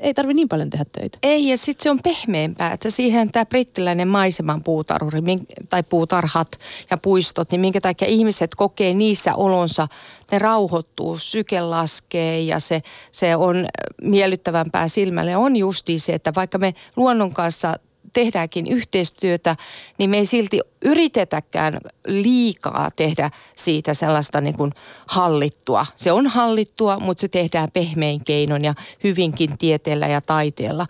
ei 0.00 0.14
tarvi 0.14 0.34
niin 0.34 0.48
paljon 0.48 0.70
tehdä 0.70 0.84
töitä. 0.92 1.18
Ei, 1.22 1.48
ja 1.48 1.56
sitten 1.56 1.82
se 1.82 1.90
on 1.90 2.00
pehmeämpää, 2.02 2.72
että 2.72 2.90
siihen 2.90 3.30
tämä 3.30 3.46
brittiläinen 3.46 4.08
maiseman 4.08 4.64
puutarhuri 4.64 5.20
tai 5.68 5.82
puutarhat 5.82 6.48
ja 6.90 6.96
puistot, 7.02 7.50
niin 7.50 7.60
minkä 7.60 7.80
takia 7.80 8.08
ihmiset 8.08 8.54
kokee 8.54 8.94
niissä 8.94 9.34
olonsa, 9.34 9.88
ne 10.32 10.38
rauhoittuu, 10.38 11.18
syke 11.18 11.60
laskee 11.60 12.40
ja 12.40 12.60
se, 12.60 12.82
se 13.12 13.36
on 13.36 13.66
miellyttävämpää 14.02 14.88
silmälle. 14.88 15.36
On 15.36 15.56
justi 15.56 15.98
se, 15.98 16.14
että 16.14 16.32
vaikka 16.34 16.58
me 16.58 16.74
luonnon 16.96 17.34
kanssa 17.34 17.74
tehdäänkin 18.12 18.66
yhteistyötä, 18.66 19.56
niin 19.98 20.10
me 20.10 20.18
ei 20.18 20.26
silti 20.26 20.60
yritetäkään 20.84 21.80
liikaa 22.06 22.90
tehdä 22.96 23.30
siitä 23.54 23.94
sellaista 23.94 24.40
niin 24.40 24.56
kuin 24.56 24.72
hallittua. 25.06 25.86
Se 25.96 26.12
on 26.12 26.26
hallittua, 26.26 26.98
mutta 26.98 27.20
se 27.20 27.28
tehdään 27.28 27.68
pehmein 27.72 28.24
keinon 28.24 28.64
ja 28.64 28.74
hyvinkin 29.04 29.58
tieteellä 29.58 30.06
ja 30.06 30.20
taiteella. 30.20 30.86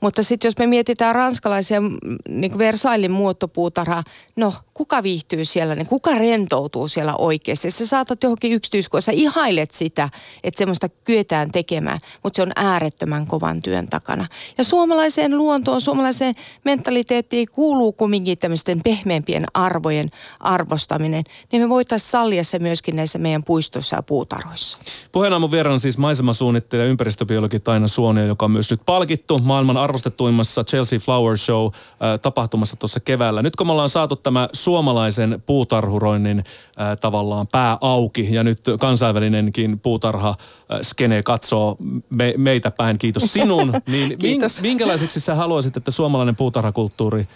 Mutta 0.00 0.22
sitten 0.22 0.48
jos 0.48 0.58
me 0.58 0.66
mietitään 0.66 1.14
ranskalaisia 1.14 1.80
niin 2.28 2.58
Versaillin 2.58 3.10
muottopuutarhaa, 3.10 4.04
no 4.36 4.54
kuka 4.74 5.02
viihtyy 5.02 5.44
siellä, 5.44 5.74
niin 5.74 5.86
kuka 5.86 6.14
rentoutuu 6.14 6.88
siellä 6.88 7.14
oikeasti. 7.18 7.70
Sä 7.70 7.86
saatat 7.86 8.22
johonkin 8.22 8.52
yksityiskohdassa, 8.52 9.12
ihailet 9.12 9.70
sitä, 9.70 10.08
että 10.44 10.58
semmoista 10.58 10.88
kyetään 10.88 11.52
tekemään, 11.52 11.98
mutta 12.22 12.36
se 12.36 12.42
on 12.42 12.52
äärettömän 12.56 13.26
kovan 13.26 13.62
työn 13.62 13.88
takana. 13.88 14.26
Ja 14.58 14.64
suomalaiseen 14.64 15.36
luontoon, 15.36 15.80
suomalaiseen 15.80 16.34
mentaliteettiin 16.64 17.48
kuuluu 17.52 17.92
kumminkin 17.92 18.38
tämmöisten 18.38 18.80
pehmeämpien 18.84 19.44
arvojen 19.54 20.10
arvostaminen, 20.40 21.24
niin 21.52 21.62
me 21.62 21.68
voitaisiin 21.68 22.10
sallia 22.10 22.44
se 22.44 22.58
myöskin 22.58 22.96
näissä 22.96 23.18
meidän 23.18 23.44
puistoissa 23.44 23.96
ja 23.96 24.02
puutarhoissa. 24.02 24.78
Puheenaamun 25.12 25.50
vieraan 25.50 25.80
siis 25.80 25.98
maisemasuunnittelija 25.98 26.86
ja 26.86 26.90
ympäristöbiologi 26.90 27.60
Taina 27.60 27.88
Suonia, 27.88 28.24
joka 28.24 28.44
on 28.44 28.50
myös 28.50 28.70
nyt 28.70 28.80
palkittu 28.86 29.38
maailman 29.38 29.76
arvostetuimmassa 29.90 30.64
Chelsea 30.64 30.98
Flower 30.98 31.38
Show 31.38 31.66
äh, 31.66 32.20
tapahtumassa 32.22 32.76
tuossa 32.76 33.00
keväällä. 33.00 33.42
Nyt 33.42 33.56
kun 33.56 33.66
me 33.66 33.72
ollaan 33.72 33.88
saatu 33.88 34.16
tämä 34.16 34.48
suomalaisen 34.52 35.42
puutarhuroinnin 35.46 36.38
äh, 36.38 36.98
tavallaan 37.00 37.46
pää 37.46 37.78
auki 37.80 38.34
ja 38.34 38.44
nyt 38.44 38.58
kansainvälinenkin 38.80 39.80
puutarha 39.80 40.28
äh, 40.28 40.78
skene 40.82 41.22
katsoo 41.22 41.76
me, 42.10 42.34
meitä 42.36 42.70
päin, 42.70 42.98
kiitos 42.98 43.32
sinun, 43.32 43.72
niin 43.86 44.18
kiitos. 44.18 44.62
minkälaiseksi 44.62 45.20
sä 45.20 45.34
haluaisit, 45.34 45.76
että 45.76 45.90
suomalainen 45.90 46.36
puutarhakulttuuri 46.36 47.28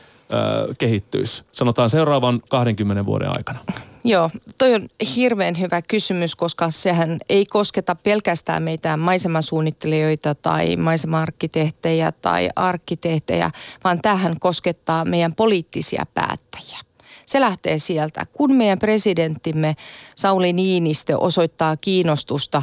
kehittyisi, 0.78 1.42
sanotaan 1.52 1.90
seuraavan 1.90 2.40
20 2.48 3.06
vuoden 3.06 3.28
aikana? 3.36 3.58
Joo, 4.04 4.30
toi 4.58 4.74
on 4.74 4.88
hirveän 5.16 5.60
hyvä 5.60 5.82
kysymys, 5.82 6.34
koska 6.34 6.70
sehän 6.70 7.18
ei 7.28 7.46
kosketa 7.46 7.94
pelkästään 7.94 8.62
meitä 8.62 8.96
maisemasuunnittelijoita 8.96 10.34
tai 10.34 10.76
maisema-arkkitehtejä 10.76 12.12
tai 12.12 12.48
arkkitehtejä, 12.56 13.50
vaan 13.84 14.00
tähän 14.02 14.40
koskettaa 14.40 15.04
meidän 15.04 15.34
poliittisia 15.34 16.04
päättäjiä. 16.14 16.78
Se 17.26 17.40
lähtee 17.40 17.78
sieltä. 17.78 18.26
Kun 18.32 18.52
meidän 18.52 18.78
presidenttimme 18.78 19.74
Sauli 20.16 20.52
Niinistö 20.52 21.18
osoittaa 21.18 21.76
kiinnostusta 21.76 22.62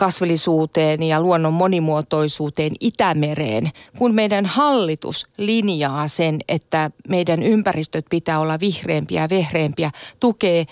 kasvillisuuteen 0.00 1.02
ja 1.02 1.20
luonnon 1.20 1.52
monimuotoisuuteen 1.52 2.72
Itämereen, 2.80 3.70
kun 3.98 4.14
meidän 4.14 4.46
hallitus 4.46 5.26
linjaa 5.38 6.08
sen, 6.08 6.38
että 6.48 6.90
meidän 7.08 7.42
ympäristöt 7.42 8.06
pitää 8.10 8.40
olla 8.40 8.60
vihreämpiä 8.60 9.22
ja 9.22 9.28
vehreämpiä, 9.28 9.90
tukee 10.20 10.66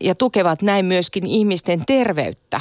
ja 0.00 0.14
tukevat 0.14 0.62
näin 0.62 0.84
myöskin 0.84 1.26
ihmisten 1.26 1.86
terveyttä. 1.86 2.60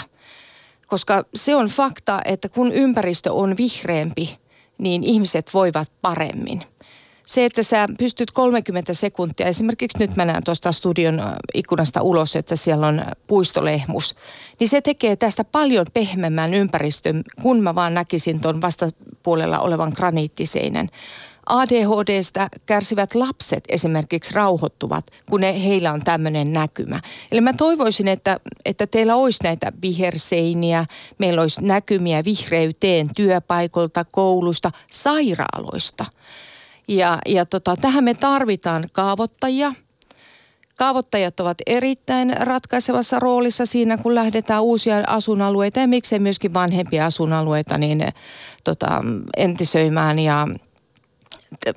Koska 0.87 1.23
se 1.35 1.55
on 1.55 1.67
fakta, 1.67 2.21
että 2.25 2.49
kun 2.49 2.71
ympäristö 2.71 3.33
on 3.33 3.57
vihreämpi, 3.57 4.37
niin 4.77 5.03
ihmiset 5.03 5.53
voivat 5.53 5.91
paremmin– 6.01 6.63
se, 7.25 7.45
että 7.45 7.63
sä 7.63 7.87
pystyt 7.97 8.31
30 8.31 8.93
sekuntia, 8.93 9.47
esimerkiksi 9.47 9.97
nyt 9.99 10.15
mä 10.15 10.25
näen 10.25 10.43
tuosta 10.43 10.71
studion 10.71 11.19
äh, 11.19 11.33
ikkunasta 11.53 12.01
ulos, 12.01 12.35
että 12.35 12.55
siellä 12.55 12.87
on 12.87 13.05
puistolehmus, 13.27 14.15
niin 14.59 14.69
se 14.69 14.81
tekee 14.81 15.15
tästä 15.15 15.43
paljon 15.43 15.85
pehmemmän 15.93 16.53
ympäristön, 16.53 17.23
kun 17.41 17.59
mä 17.59 17.75
vaan 17.75 17.93
näkisin 17.93 18.39
tuon 18.39 18.61
vastapuolella 18.61 19.59
olevan 19.59 19.91
graniittiseinän. 19.95 20.87
ADHDstä 21.49 22.49
kärsivät 22.65 23.15
lapset 23.15 23.63
esimerkiksi 23.69 24.33
rauhoittuvat, 24.33 25.05
kun 25.29 25.41
ne, 25.41 25.63
heillä 25.63 25.93
on 25.93 26.01
tämmöinen 26.01 26.53
näkymä. 26.53 27.01
Eli 27.31 27.41
mä 27.41 27.53
toivoisin, 27.53 28.07
että, 28.07 28.39
että 28.65 28.87
teillä 28.87 29.15
olisi 29.15 29.43
näitä 29.43 29.71
viherseiniä, 29.81 30.85
meillä 31.17 31.41
olisi 31.41 31.65
näkymiä 31.65 32.23
vihreyteen 32.23 33.07
työpaikolta, 33.15 34.05
koulusta, 34.05 34.71
sairaaloista– 34.91 36.05
ja, 36.87 37.19
ja 37.25 37.45
tota, 37.45 37.75
tähän 37.81 38.03
me 38.03 38.13
tarvitaan 38.13 38.89
kaavoittajia. 38.91 39.73
Kaavoittajat 40.75 41.39
ovat 41.39 41.57
erittäin 41.65 42.35
ratkaisevassa 42.39 43.19
roolissa 43.19 43.65
siinä, 43.65 43.97
kun 43.97 44.15
lähdetään 44.15 44.63
uusia 44.63 45.03
asuinalueita 45.07 45.79
ja 45.79 45.87
miksei 45.87 46.19
myöskin 46.19 46.53
vanhempia 46.53 47.05
asuinalueita 47.05 47.77
niin 47.77 48.07
tota, 48.63 49.03
entisöimään 49.37 50.19
ja 50.19 50.47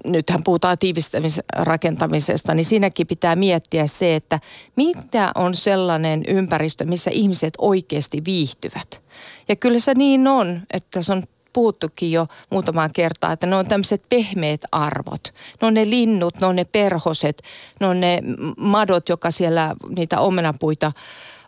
nythän 0.05 0.45
puhutaan 0.45 0.79
tiivistämisrakentamisesta, 0.79 2.55
niin 2.55 2.65
siinäkin 2.65 3.07
pitää 3.07 3.37
miettiä 3.37 3.87
se, 3.87 4.17
että 4.17 4.41
mitä 4.77 5.33
on 5.35 5.55
sellainen 5.55 6.25
ympäristö, 6.29 6.85
missä 6.85 7.11
ihmiset 7.11 7.55
oikeasti 7.59 8.23
viihtyvät. 8.25 9.03
Ja 9.49 9.57
kyllä 9.57 9.79
se 9.79 9.95
niin 9.95 10.27
on, 10.27 10.63
että 10.73 11.03
se 11.03 11.13
on 11.13 11.23
puhuttukin 11.59 12.13
jo 12.13 12.27
muutamaan 12.51 12.93
kertaa, 12.93 13.33
että 13.33 13.47
ne 13.47 13.57
on 13.57 13.67
tämmöiset 13.67 14.03
pehmeät 14.09 14.61
arvot. 14.73 15.35
Ne 15.61 15.67
on 15.67 15.75
ne 15.75 15.91
linnut, 15.91 16.41
ne 16.41 16.47
on 16.47 16.57
ne 16.57 16.65
perhoset, 16.65 17.43
ne 17.81 17.87
on 17.87 18.01
ne 18.01 18.19
madot, 18.57 19.09
joka 19.09 19.31
siellä 19.31 19.75
niitä 19.97 20.21
omenapuita 20.21 20.93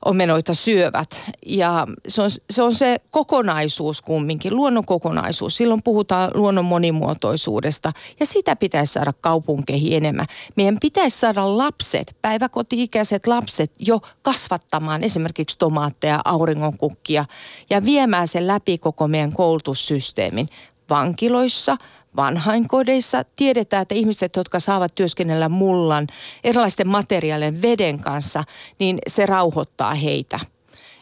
omenoita 0.04 0.54
syövät. 0.54 1.22
Ja 1.46 1.86
se 2.08 2.22
on, 2.22 2.30
se 2.50 2.62
on 2.62 2.74
se 2.74 2.96
kokonaisuus 3.10 4.02
kumminkin, 4.02 4.56
luonnon 4.56 4.84
kokonaisuus. 4.84 5.56
Silloin 5.56 5.82
puhutaan 5.82 6.30
luonnon 6.34 6.64
monimuotoisuudesta 6.64 7.92
ja 8.20 8.26
sitä 8.26 8.56
pitäisi 8.56 8.92
saada 8.92 9.12
kaupunkeihin 9.20 9.92
enemmän. 9.92 10.26
Meidän 10.56 10.78
pitäisi 10.80 11.18
saada 11.18 11.58
lapset, 11.58 12.16
päiväkoti-ikäiset 12.22 13.26
lapset 13.26 13.72
jo 13.78 14.00
kasvattamaan 14.22 15.04
esimerkiksi 15.04 15.58
tomaatteja, 15.58 16.20
auringonkukkia 16.24 17.24
ja 17.70 17.84
viemään 17.84 18.28
sen 18.28 18.46
läpi 18.46 18.78
koko 18.78 19.08
meidän 19.08 19.32
koulutussysteemin 19.32 20.48
vankiloissa– 20.90 21.76
vanhainkodeissa. 22.16 23.24
Tiedetään, 23.36 23.82
että 23.82 23.94
ihmiset, 23.94 24.36
jotka 24.36 24.60
saavat 24.60 24.94
työskennellä 24.94 25.48
mullan, 25.48 26.06
erilaisten 26.44 26.88
materiaalien, 26.88 27.62
veden 27.62 27.98
kanssa, 27.98 28.44
niin 28.78 28.98
se 29.06 29.26
rauhoittaa 29.26 29.94
heitä. 29.94 30.40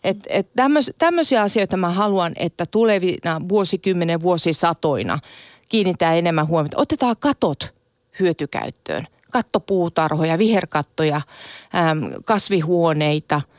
Et, 0.05 0.16
et 0.29 0.49
tämmöis, 0.57 0.92
tämmöisiä 0.99 1.42
asioita 1.42 1.77
mä 1.77 1.88
haluan, 1.88 2.33
että 2.37 2.66
tulevina 2.66 3.40
vuosikymmenen 3.49 4.23
vuosisatoina 4.23 5.18
kiinnittää 5.68 6.14
enemmän 6.14 6.47
huomiota. 6.47 6.81
Otetaan 6.81 7.16
katot 7.18 7.75
hyötykäyttöön. 8.21 9.07
Kattopuutarhoja, 9.31 10.38
viherkattoja, 10.38 11.21
äm, 11.75 12.11
kasvihuoneita– 12.25 13.42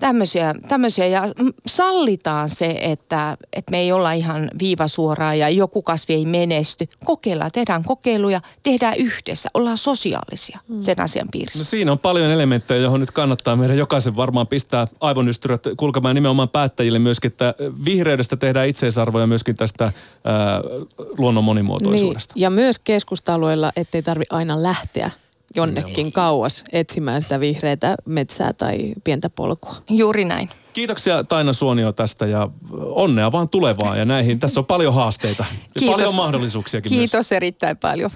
Tämmöisiä, 0.00 0.54
tämmöisiä 0.68 1.06
ja 1.06 1.28
sallitaan 1.66 2.48
se, 2.48 2.78
että, 2.80 3.36
että 3.52 3.70
me 3.70 3.78
ei 3.78 3.92
olla 3.92 4.12
ihan 4.12 4.50
viivasuoraa 4.58 5.34
ja 5.34 5.48
joku 5.48 5.82
kasvi 5.82 6.14
ei 6.14 6.24
menesty. 6.24 6.88
Kokeillaan, 7.04 7.52
tehdään 7.52 7.84
kokeiluja, 7.84 8.40
tehdään 8.62 8.94
yhdessä, 8.96 9.48
ollaan 9.54 9.78
sosiaalisia 9.78 10.58
mm. 10.68 10.80
sen 10.80 11.00
asian 11.00 11.28
piirissä. 11.32 11.58
No 11.58 11.64
siinä 11.64 11.92
on 11.92 11.98
paljon 11.98 12.30
elementtejä, 12.30 12.80
johon 12.80 13.00
nyt 13.00 13.10
kannattaa 13.10 13.56
meidän 13.56 13.78
jokaisen 13.78 14.16
varmaan 14.16 14.46
pistää 14.46 14.86
aivonystyrät 15.00 15.62
kulkemaan 15.76 16.14
nimenomaan 16.14 16.48
päättäjille 16.48 16.98
myöskin, 16.98 17.30
että 17.30 17.54
vihreydestä 17.84 18.36
tehdään 18.36 18.68
itseisarvoja 18.68 19.26
myöskin 19.26 19.56
tästä 19.56 19.84
ää, 20.24 20.60
luonnon 21.18 21.44
monimuotoisuudesta. 21.44 22.34
Niin, 22.34 22.42
ja 22.42 22.50
myös 22.50 22.78
keskustalueilla, 22.78 23.72
ettei 23.76 24.02
tarvi 24.02 24.24
aina 24.30 24.62
lähteä 24.62 25.10
jonnekin 25.56 26.06
Joo. 26.06 26.12
kauas 26.12 26.64
etsimään 26.72 27.22
sitä 27.22 27.40
vihreätä 27.40 27.96
metsää 28.06 28.52
tai 28.52 28.92
pientä 29.04 29.30
polkua. 29.30 29.74
Juuri 29.90 30.24
näin. 30.24 30.50
Kiitoksia 30.72 31.24
Taina 31.24 31.52
Suonio 31.52 31.92
tästä 31.92 32.26
ja 32.26 32.48
onnea 32.80 33.32
vaan 33.32 33.48
tulevaa 33.48 33.96
ja 33.96 34.04
näihin. 34.04 34.40
Tässä 34.40 34.60
on 34.60 34.66
paljon 34.66 34.94
haasteita 34.94 35.44
ja 35.50 35.68
Kiitos. 35.78 35.96
paljon 35.96 36.14
mahdollisuuksiakin 36.14 36.90
Kiitos 36.90 37.12
myös. 37.14 37.32
erittäin 37.32 37.76
paljon. 37.76 38.10